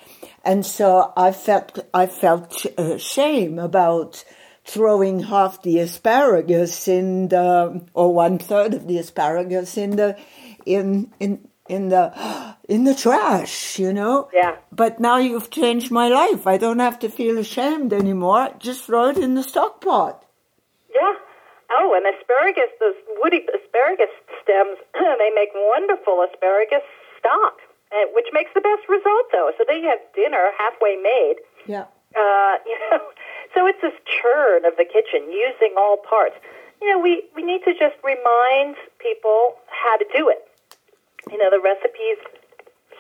[0.44, 4.24] and so I felt I felt uh, shame about
[4.66, 10.18] throwing half the asparagus in the or one third of the asparagus in the
[10.66, 12.12] in in in the
[12.68, 14.28] in the trash, you know.
[14.34, 14.56] Yeah.
[14.72, 16.46] But now you've changed my life.
[16.46, 18.50] I don't have to feel ashamed anymore.
[18.58, 20.24] Just throw it in the stock pot.
[20.94, 21.14] Yeah.
[21.70, 24.10] Oh, and asparagus, those woody asparagus
[24.42, 26.82] stems, they make wonderful asparagus
[27.18, 27.58] stock,
[28.14, 29.50] which makes the best risotto.
[29.58, 31.36] So then you have dinner halfway made.
[31.66, 31.86] Yeah.
[32.14, 33.02] Uh, you know,
[33.56, 36.36] so it's this churn of the kitchen using all parts.
[36.84, 40.44] You know, we, we need to just remind people how to do it.
[41.32, 42.20] You know, the recipes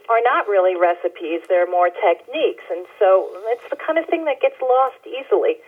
[0.08, 2.64] are not really recipes, they're more techniques.
[2.72, 5.60] And so it's the kind of thing that gets lost easily.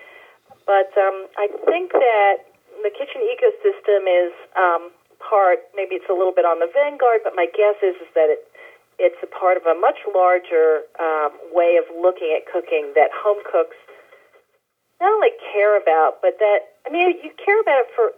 [0.65, 2.49] But um, I think that
[2.81, 4.89] the kitchen ecosystem is um,
[5.21, 5.69] part.
[5.77, 8.41] Maybe it's a little bit on the vanguard, but my guess is is that it
[8.99, 13.39] it's a part of a much larger um, way of looking at cooking that home
[13.47, 13.79] cooks
[15.01, 18.13] not only care about, but that I mean you care about it for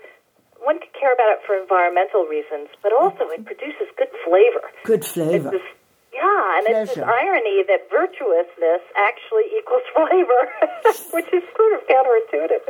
[0.61, 4.65] one could care about it for environmental reasons, but also it produces good flavor.
[4.85, 5.51] Good flavor.
[5.51, 5.65] This,
[6.13, 6.83] yeah, and Pleasure.
[6.83, 10.43] it's this irony that virtuousness actually equals flavor,
[11.17, 12.65] which is sort of counterintuitive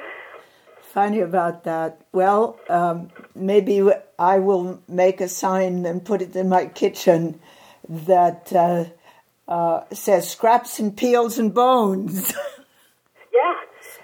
[0.91, 2.01] funny about that.
[2.13, 3.89] Well, um, maybe
[4.19, 7.41] I will make a sign and put it in my kitchen
[7.89, 8.85] that uh,
[9.47, 12.33] uh, says scraps and peels and bones.
[13.33, 13.55] yeah,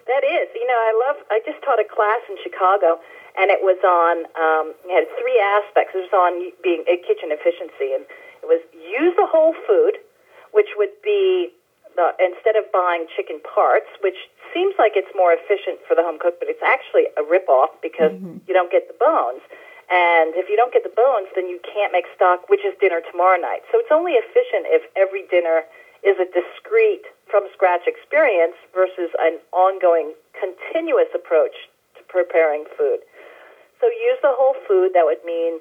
[0.06, 0.46] that is.
[0.54, 1.16] You know, I love.
[1.30, 2.98] I just taught a class in Chicago,
[3.38, 4.26] and it was on.
[4.38, 5.94] Um, it had three aspects.
[5.94, 8.06] It was on being a kitchen efficiency, and
[8.42, 9.98] it was use the whole food,
[10.54, 11.50] which would be
[11.96, 16.20] the, instead of buying chicken parts, which seems like it's more efficient for the home
[16.20, 18.38] cook, but it's actually a ripoff because mm-hmm.
[18.46, 19.42] you don't get the bones.
[19.86, 23.00] And if you don't get the bones, then you can't make stock, which is dinner
[23.06, 23.62] tomorrow night.
[23.70, 25.62] So it's only efficient if every dinner
[26.06, 31.66] is a discrete, from scratch experience versus an ongoing, continuous approach
[31.98, 33.02] to preparing food.
[33.82, 34.94] So use the whole food.
[34.94, 35.58] That would mean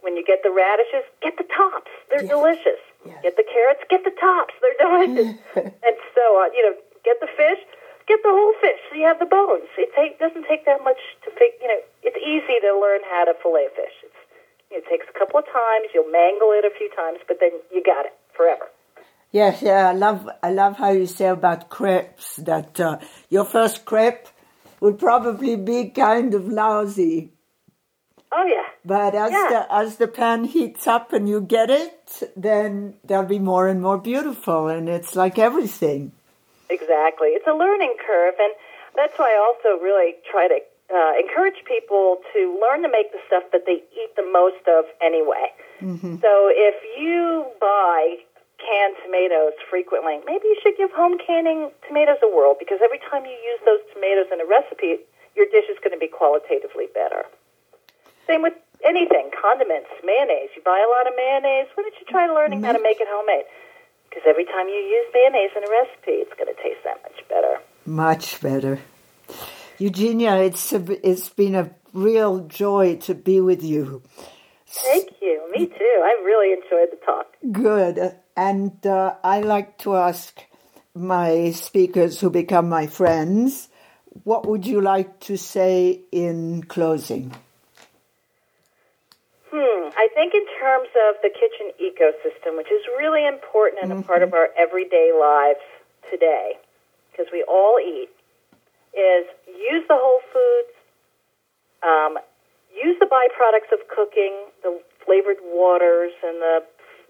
[0.00, 1.90] when you get the radishes, get the tops.
[2.08, 2.30] They're yes.
[2.30, 2.80] delicious.
[3.04, 3.18] Yes.
[3.22, 4.54] Get the carrots, get the tops.
[4.62, 5.36] They're delicious.
[5.84, 6.54] and so on.
[6.54, 6.74] You know,
[7.04, 7.60] get the fish,
[8.06, 9.68] get the whole fish so you have the bones.
[9.76, 13.26] It take, doesn't take that much to fig, you know, it's easy to learn how
[13.26, 13.96] to fillet fish.
[14.06, 14.20] It's,
[14.70, 17.82] it takes a couple of times, you'll mangle it a few times, but then you
[17.82, 18.69] got it forever.
[19.32, 23.84] Yes, yeah, I love I love how you say about crepes that uh, your first
[23.84, 24.26] crepe
[24.80, 27.32] would probably be kind of lousy.
[28.32, 28.66] Oh yeah.
[28.84, 29.48] But as yeah.
[29.50, 33.80] the as the pan heats up and you get it, then they'll be more and
[33.80, 36.12] more beautiful, and it's like everything.
[36.68, 37.28] Exactly.
[37.28, 38.52] It's a learning curve, and
[38.96, 40.58] that's why I also really try to
[40.92, 44.86] uh, encourage people to learn to make the stuff that they eat the most of
[45.00, 45.52] anyway.
[45.80, 46.16] Mm-hmm.
[46.20, 48.16] So if you buy
[48.60, 53.24] canned tomatoes frequently, maybe you should give home canning tomatoes a whirl because every time
[53.24, 55.00] you use those tomatoes in a recipe,
[55.34, 57.24] your dish is going to be qualitatively better.
[58.26, 58.54] Same with
[58.84, 60.50] anything, condiments, mayonnaise.
[60.54, 61.72] You buy a lot of mayonnaise.
[61.74, 63.48] Why don't you try learning how to make it homemade?
[64.08, 67.26] Because every time you use mayonnaise in a recipe, it's going to taste that much
[67.28, 67.58] better.
[67.86, 68.80] Much better.
[69.78, 74.02] Eugenia, it's a, it's been a real joy to be with you.
[74.66, 75.42] Thank you.
[75.52, 76.00] Me too.
[76.04, 77.26] I really enjoyed the talk.
[77.50, 78.14] Good.
[78.40, 80.40] And uh, I like to ask
[80.94, 83.68] my speakers who become my friends,
[84.24, 87.36] what would you like to say in closing?
[89.52, 89.90] Hmm.
[89.92, 94.00] I think in terms of the kitchen ecosystem, which is really important and mm-hmm.
[94.00, 95.60] a part of our everyday lives
[96.10, 96.52] today,
[97.12, 98.08] because we all eat,
[98.96, 100.72] is use the whole foods,
[101.82, 102.16] um,
[102.72, 104.32] use the byproducts of cooking,
[104.62, 106.64] the flavored waters and the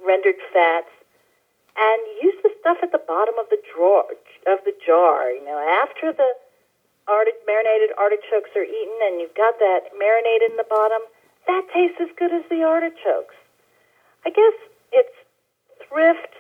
[0.04, 0.90] rendered fats,
[1.80, 4.04] and use the stuff at the bottom of the drawer
[4.46, 5.32] of the jar.
[5.32, 6.36] You know, after the
[7.08, 11.00] arti- marinated artichokes are eaten, and you've got that marinade in the bottom,
[11.46, 13.34] that tastes as good as the artichokes.
[14.24, 14.56] I guess
[14.92, 15.16] it's
[15.88, 16.34] thrift.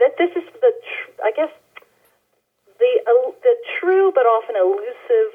[0.00, 1.52] That this is the, tr- I guess,
[2.78, 5.32] the uh, the true but often elusive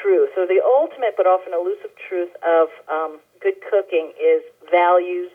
[0.00, 5.32] truth, or the ultimate but often elusive truth of um, good cooking is values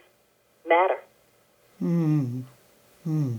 [0.68, 0.98] matter.
[1.80, 2.42] Hmm.
[3.08, 3.38] Hmm.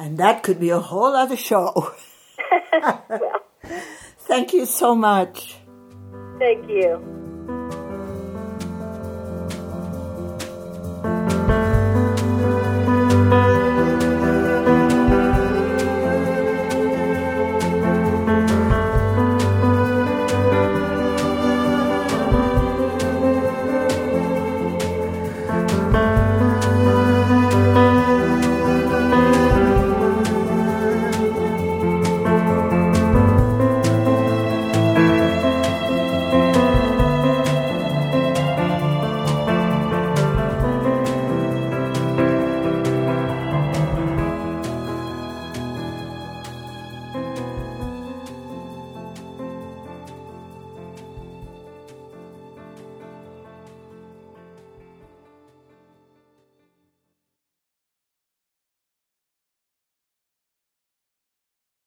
[0.00, 1.94] And that could be a whole other show.
[2.72, 3.44] well,
[4.26, 5.54] Thank you so much.
[6.40, 7.21] thank you.